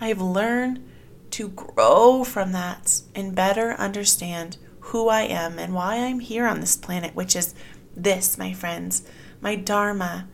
I 0.00 0.08
have 0.08 0.20
learned 0.20 0.86
to 1.32 1.48
grow 1.48 2.24
from 2.24 2.52
that 2.52 3.02
and 3.14 3.34
better 3.34 3.72
understand 3.72 4.56
who 4.80 5.08
I 5.08 5.22
am 5.22 5.58
and 5.58 5.74
why 5.74 5.96
I'm 5.96 6.18
here 6.18 6.46
on 6.46 6.60
this 6.60 6.76
planet, 6.76 7.14
which 7.14 7.36
is 7.36 7.54
this, 7.96 8.36
my 8.36 8.52
friends, 8.52 9.06
my 9.40 9.54
Dharma. 9.54 10.28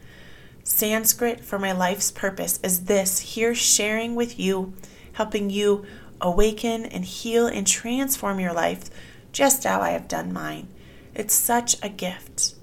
Sanskrit 0.67 1.45
for 1.45 1.61
my 1.61 1.71
life's 1.71 2.11
purpose 2.11 2.59
is 2.61 2.87
this 2.87 3.21
here 3.21 3.55
sharing 3.55 4.17
with 4.17 4.37
you, 4.37 4.75
helping 5.13 5.49
you 5.49 5.87
awaken 6.21 6.85
and 6.85 7.05
heal 7.05 7.47
and 7.47 7.65
transform 7.65 8.41
your 8.41 8.53
life 8.53 8.91
just 9.31 9.63
how 9.63 9.81
I 9.81 9.91
have 9.91 10.09
done 10.09 10.33
mine. 10.33 10.67
It's 11.15 11.35
such 11.35 11.77
a 11.85 11.89
gift. 11.89 12.57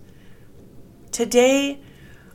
Today, 1.13 1.79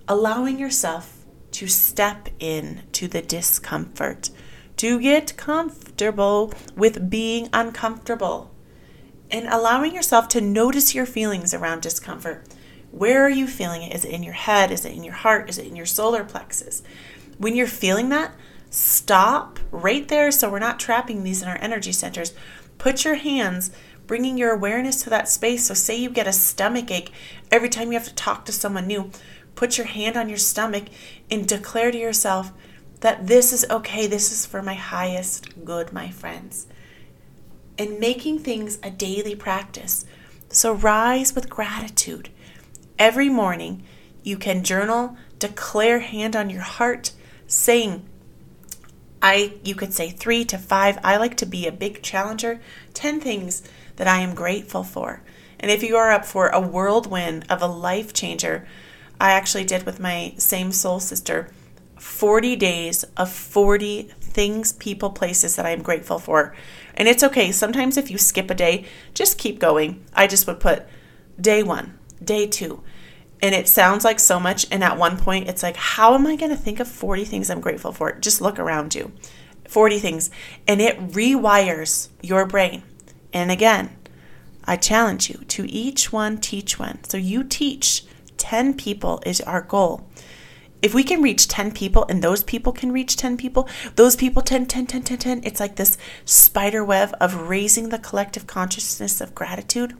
allowing 0.09 0.59
yourself 0.59 1.27
to 1.51 1.66
step 1.66 2.31
in 2.39 2.85
to 2.93 3.07
the 3.07 3.21
discomfort 3.21 4.31
to 4.79 4.99
get 4.99 5.37
comfortable 5.37 6.51
with 6.77 7.11
being 7.11 7.51
uncomfortable 7.53 8.55
and 9.31 9.47
allowing 9.47 9.95
yourself 9.95 10.29
to 10.29 10.41
notice 10.41 10.95
your 10.95 11.05
feelings 11.05 11.53
around 11.53 11.83
discomfort. 11.83 12.47
Where 12.99 13.22
are 13.24 13.30
you 13.30 13.46
feeling 13.46 13.82
it? 13.82 13.94
Is 13.94 14.05
it 14.05 14.11
in 14.11 14.24
your 14.24 14.34
head? 14.34 14.72
Is 14.72 14.84
it 14.84 14.92
in 14.92 15.05
your 15.05 15.14
heart? 15.14 15.49
Is 15.49 15.57
it 15.57 15.68
in 15.68 15.76
your 15.76 15.86
solar 15.86 16.24
plexus? 16.24 16.82
When 17.38 17.55
you're 17.55 17.68
feeling 17.68 18.09
that, 18.09 18.34
stop 18.70 19.61
right 19.70 20.09
there 20.09 20.32
so 20.32 20.51
we're 20.51 20.59
not 20.59 20.80
trapping 20.80 21.22
these 21.22 21.40
in 21.40 21.49
our 21.49 21.59
energy 21.61 21.92
centers. 21.92 22.34
Put 22.76 23.05
your 23.05 23.14
hands, 23.14 23.70
bringing 24.09 24.36
your 24.36 24.53
awareness 24.53 25.01
to 25.05 25.11
that 25.11 25.28
space. 25.28 25.66
So, 25.66 25.74
say 25.74 25.96
you 25.96 26.11
get 26.11 26.26
a 26.26 26.32
stomach 26.32 26.90
ache 26.90 27.12
every 27.53 27.68
time 27.68 27.92
you 27.92 27.99
have 27.99 28.09
to 28.09 28.14
talk 28.16 28.44
to 28.46 28.53
someone 28.53 28.88
new, 28.88 29.12
put 29.55 29.78
your 29.78 29.86
hand 29.86 30.16
on 30.16 30.28
your 30.28 30.38
stomach 30.38 30.86
and 31.30 31.46
declare 31.46 31.92
to 31.92 31.99
yourself, 31.99 32.51
that 32.99 33.28
this 33.28 33.53
is 33.53 33.64
okay, 33.70 34.09
this 34.09 34.32
is 34.32 34.44
for 34.44 34.61
my 34.61 34.74
highest 34.74 35.64
good, 35.64 35.92
my 35.92 36.11
friends. 36.11 36.66
And 37.78 38.01
making 38.01 38.40
things 38.40 38.80
a 38.82 38.90
daily 38.90 39.36
practice. 39.36 40.05
So 40.49 40.72
rise 40.72 41.32
with 41.32 41.49
gratitude. 41.49 42.30
Every 42.99 43.28
morning, 43.28 43.84
you 44.24 44.36
can 44.36 44.64
journal, 44.64 45.16
declare 45.38 46.01
hand 46.01 46.34
on 46.34 46.51
your 46.51 46.62
heart, 46.62 47.12
saying, 47.46 48.05
I 49.22 49.55
you 49.64 49.74
could 49.74 49.92
say 49.92 50.11
3 50.11 50.44
to 50.46 50.59
5. 50.59 50.99
I 51.03 51.16
like 51.16 51.36
to 51.36 51.46
be 51.46 51.66
a 51.66 51.72
big 51.72 52.03
challenger. 52.03 52.61
10 52.94 53.20
things 53.20 53.62
that 53.96 54.09
I 54.09 54.18
am 54.18 54.34
grateful 54.34 54.82
for. 54.82 55.22
And 55.61 55.70
if 55.70 55.82
you 55.82 55.96
are 55.96 56.11
up 56.11 56.24
for 56.24 56.49
a 56.49 56.61
whirlwind 56.61 57.44
of 57.49 57.62
a 57.62 57.66
life 57.66 58.12
changer, 58.12 58.66
I 59.20 59.32
actually 59.32 59.64
did 59.64 59.84
with 59.84 59.99
my 59.99 60.34
same 60.36 60.72
soul 60.72 61.01
sister 61.01 61.51
40 61.99 62.55
days 62.57 63.05
of 63.16 63.30
40 63.32 64.11
things, 64.20 64.72
people, 64.72 65.11
places 65.11 65.57
that 65.57 65.66
I'm 65.66 65.82
grateful 65.82 66.20
for. 66.20 66.55
And 66.94 67.09
it's 67.09 67.24
okay. 67.24 67.51
Sometimes 67.51 67.96
if 67.96 68.11
you 68.11 68.18
skip 68.18 68.51
a 68.51 68.55
day, 68.55 68.84
just 69.14 69.38
keep 69.38 69.59
going. 69.59 70.05
I 70.14 70.28
just 70.28 70.46
would 70.46 70.61
put 70.61 70.86
day 71.40 71.64
one, 71.64 71.99
day 72.23 72.47
two. 72.47 72.83
And 73.41 73.55
it 73.55 73.69
sounds 73.69 74.05
like 74.05 74.19
so 74.19 74.41
much. 74.41 74.66
And 74.71 74.83
at 74.83 74.99
one 74.99 75.16
point, 75.16 75.49
it's 75.49 75.62
like, 75.62 75.77
how 75.77 76.14
am 76.14 76.27
I 76.27 76.37
going 76.37 76.51
to 76.51 76.57
think 76.57 76.81
of 76.81 76.89
40 76.89 77.25
things 77.25 77.51
I'm 77.51 77.61
grateful 77.61 77.93
for? 77.93 78.12
Just 78.12 78.41
look 78.41 78.59
around 78.59 78.95
you 78.95 79.12
40 79.69 79.99
things. 79.99 80.31
And 80.66 80.81
it 80.81 80.99
rewires 81.11 82.09
your 82.23 82.47
brain. 82.47 82.83
And 83.33 83.51
again, 83.51 83.97
I 84.64 84.77
challenge 84.77 85.31
you 85.31 85.45
to 85.49 85.71
each 85.71 86.12
one 86.12 86.39
teach 86.39 86.79
one. 86.79 87.05
So 87.05 87.16
you 87.16 87.45
teach 87.45 88.05
10 88.39 88.75
people 88.75 89.23
is 89.25 89.41
our 89.43 89.62
goal 89.62 90.09
if 90.81 90.95
we 90.95 91.03
can 91.03 91.23
reach 91.23 91.49
10 91.49 91.73
people 91.73 92.07
and 92.09 92.23
those 92.23 92.45
people 92.45 92.73
can 92.73 92.93
reach 92.93 93.16
10 93.16 93.37
people, 93.37 93.69
those 93.97 94.16
people 94.16 94.43
10, 94.43 94.66
10, 94.66 94.87
10, 94.87 95.03
10, 95.03 95.19
10, 95.19 95.41
it's 95.45 95.61
like 95.61 95.77
this 95.77 95.99
spider 96.25 96.85
web 96.85 97.14
of 97.21 97.49
raising 97.49 97.89
the 97.89 97.99
collective 97.99 98.47
consciousness 98.47 99.21
of 99.21 99.35
gratitude 99.35 99.97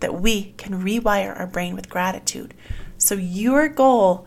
that 0.00 0.20
we 0.20 0.52
can 0.56 0.82
rewire 0.82 1.38
our 1.38 1.46
brain 1.46 1.74
with 1.74 1.88
gratitude. 1.88 2.54
So, 2.96 3.14
your 3.14 3.68
goal 3.68 4.26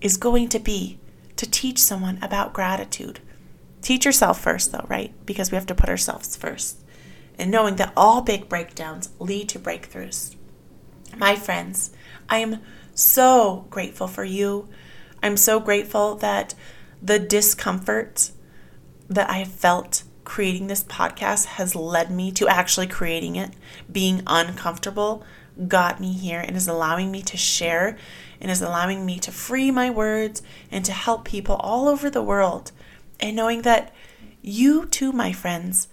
is 0.00 0.16
going 0.16 0.48
to 0.50 0.58
be 0.58 0.98
to 1.36 1.48
teach 1.48 1.78
someone 1.78 2.18
about 2.22 2.52
gratitude. 2.52 3.20
Teach 3.82 4.04
yourself 4.04 4.40
first, 4.40 4.72
though, 4.72 4.86
right? 4.88 5.12
Because 5.24 5.50
we 5.50 5.56
have 5.56 5.66
to 5.66 5.74
put 5.74 5.88
ourselves 5.88 6.36
first. 6.36 6.82
And 7.38 7.50
knowing 7.50 7.76
that 7.76 7.92
all 7.96 8.22
big 8.22 8.48
breakdowns 8.48 9.10
lead 9.20 9.48
to 9.50 9.58
breakthroughs. 9.58 10.34
My 11.16 11.36
friends, 11.36 11.90
I 12.28 12.38
am 12.38 12.60
so 12.94 13.66
grateful 13.70 14.08
for 14.08 14.24
you 14.24 14.68
I'm 15.22 15.36
so 15.36 15.60
grateful 15.60 16.14
that 16.16 16.54
the 17.02 17.18
discomfort 17.18 18.30
that 19.08 19.28
I 19.28 19.38
have 19.38 19.52
felt 19.52 20.04
creating 20.28 20.66
this 20.66 20.84
podcast 20.84 21.46
has 21.46 21.74
led 21.74 22.10
me 22.10 22.30
to 22.30 22.46
actually 22.46 22.86
creating 22.86 23.34
it. 23.34 23.50
Being 23.90 24.22
uncomfortable 24.26 25.24
got 25.66 26.00
me 26.00 26.12
here 26.12 26.38
and 26.38 26.54
is 26.54 26.68
allowing 26.68 27.10
me 27.10 27.22
to 27.22 27.36
share 27.36 27.96
and 28.40 28.50
is 28.50 28.60
allowing 28.60 29.06
me 29.06 29.18
to 29.18 29.32
free 29.32 29.70
my 29.70 29.88
words 29.88 30.42
and 30.70 30.84
to 30.84 30.92
help 30.92 31.24
people 31.24 31.56
all 31.56 31.88
over 31.88 32.10
the 32.10 32.22
world. 32.22 32.72
And 33.18 33.34
knowing 33.34 33.62
that 33.62 33.92
you 34.42 34.84
too, 34.84 35.12
my 35.12 35.32
friends, 35.32 35.88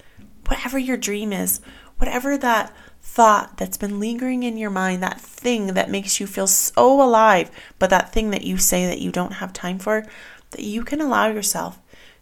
whatever 0.48 0.78
your 0.78 0.98
dream 0.98 1.32
is, 1.32 1.62
whatever 1.98 2.38
that 2.38 2.76
thought 3.02 3.58
that's 3.58 3.78
been 3.78 4.02
lingering 4.02 4.44
in 4.44 4.58
your 4.58 4.70
mind, 4.70 5.02
that 5.02 5.22
thing 5.22 5.68
that 5.68 5.90
makes 5.90 6.20
you 6.20 6.28
feel 6.28 6.48
so 6.48 7.02
alive, 7.02 7.50
but 7.80 7.90
that 7.90 8.12
thing 8.12 8.32
that 8.32 8.44
you 8.44 8.58
say 8.58 8.86
that 8.86 9.00
you 9.00 9.14
don't 9.14 9.34
have 9.34 9.54
time 9.54 9.80
for, 9.80 10.06
that 10.52 10.62
you 10.62 10.84
can 10.84 11.00
allow 11.00 11.28
yourself 11.28 11.80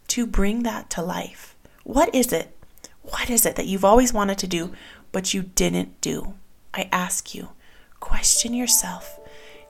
to 0.09 0.27
bring 0.27 0.61
that 0.61 0.91
to 0.91 1.01
life. 1.01 1.52
What 1.83 2.13
is 2.15 2.31
it? 2.31 2.55
What 3.01 3.29
is 3.29 3.45
it 3.45 3.55
that 3.57 3.67
you've 3.67 3.85
always 3.85 4.13
wanted 4.13 4.37
to 4.39 4.47
do, 4.47 4.73
but 5.11 5.33
you 5.33 5.43
didn't 5.43 5.99
do? 5.99 6.33
I 6.73 6.89
ask 6.91 7.35
you, 7.35 7.49
question 7.99 8.53
yourself 8.53 9.19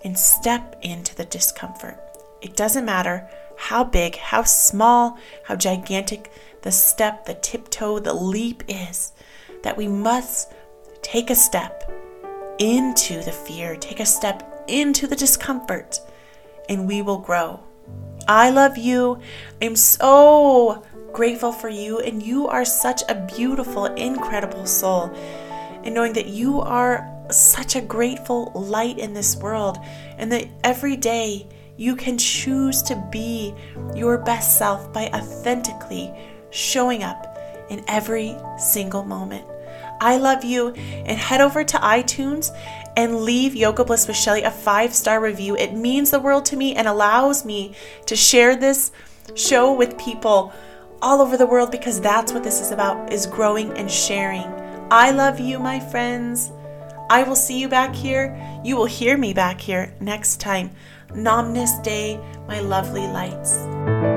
and 0.03 0.17
step 0.17 0.77
into 0.81 1.15
the 1.15 1.25
discomfort. 1.25 1.99
It 2.41 2.55
doesn't 2.55 2.85
matter 2.85 3.27
how 3.57 3.83
big, 3.83 4.17
how 4.17 4.43
small, 4.43 5.17
how 5.45 5.55
gigantic 5.55 6.31
the 6.61 6.71
step, 6.71 7.25
the 7.25 7.33
tiptoe, 7.35 7.99
the 7.99 8.13
leap 8.13 8.63
is, 8.67 9.13
that 9.63 9.77
we 9.77 9.87
must 9.87 10.51
take 11.01 11.29
a 11.29 11.35
step 11.35 11.91
into 12.59 13.21
the 13.23 13.31
fear, 13.31 13.75
take 13.75 13.99
a 13.99 14.05
step 14.05 14.65
into 14.67 15.07
the 15.07 15.15
discomfort, 15.15 15.99
and 16.69 16.87
we 16.87 17.01
will 17.01 17.19
grow. 17.19 17.59
I 18.27 18.49
love 18.51 18.77
you. 18.77 19.19
I'm 19.61 19.75
so 19.75 20.83
grateful 21.13 21.51
for 21.51 21.69
you, 21.69 21.99
and 21.99 22.21
you 22.21 22.47
are 22.47 22.65
such 22.65 23.03
a 23.07 23.15
beautiful, 23.35 23.85
incredible 23.85 24.65
soul. 24.65 25.13
And 25.83 25.93
knowing 25.93 26.13
that 26.13 26.27
you 26.27 26.59
are 26.59 27.09
such 27.29 27.75
a 27.75 27.81
grateful 27.81 28.51
light 28.55 28.97
in 28.97 29.13
this 29.13 29.37
world, 29.37 29.77
and 30.17 30.31
that 30.31 30.47
every 30.63 30.97
day 30.97 31.47
you 31.77 31.95
can 31.95 32.17
choose 32.17 32.81
to 32.83 32.95
be 33.11 33.53
your 33.95 34.17
best 34.17 34.57
self 34.57 34.91
by 34.91 35.07
authentically 35.13 36.13
showing 36.51 37.03
up 37.03 37.37
in 37.69 37.83
every 37.87 38.35
single 38.57 39.03
moment. 39.03 39.45
I 40.01 40.17
love 40.17 40.43
you, 40.43 40.69
and 40.69 41.17
head 41.17 41.41
over 41.41 41.63
to 41.63 41.77
iTunes 41.77 42.51
and 42.95 43.21
leave 43.21 43.55
Yoga 43.55 43.85
Bliss 43.85 44.07
with 44.07 44.17
Shelly 44.17 44.43
a 44.43 44.51
five 44.51 44.93
star 44.93 45.19
review. 45.21 45.55
It 45.55 45.73
means 45.73 46.11
the 46.11 46.19
world 46.19 46.45
to 46.45 46.57
me 46.57 46.75
and 46.75 46.87
allows 46.87 47.45
me 47.45 47.75
to 48.05 48.15
share 48.15 48.55
this 48.55 48.91
show 49.35 49.73
with 49.73 49.97
people 49.97 50.53
all 51.03 51.21
over 51.21 51.35
the 51.35 51.45
world 51.45 51.69
because 51.69 51.99
that's 51.99 52.31
what 52.31 52.43
this 52.43 52.61
is 52.61 52.71
about 52.71 53.11
is 53.11 53.27
growing 53.27 53.77
and 53.77 53.91
sharing. 53.91 54.45
I 54.89 55.11
love 55.11 55.39
you, 55.39 55.59
my 55.59 55.79
friends. 55.79 56.51
I 57.09 57.23
will 57.23 57.35
see 57.35 57.59
you 57.59 57.67
back 57.67 57.93
here. 57.93 58.33
You 58.63 58.77
will 58.77 58.85
hear 58.85 59.17
me 59.17 59.33
back 59.33 59.59
here 59.59 59.93
next 59.99 60.39
time. 60.39 60.71
Namaste, 61.09 62.47
my 62.47 62.61
lovely 62.61 63.05
lights. 63.05 64.12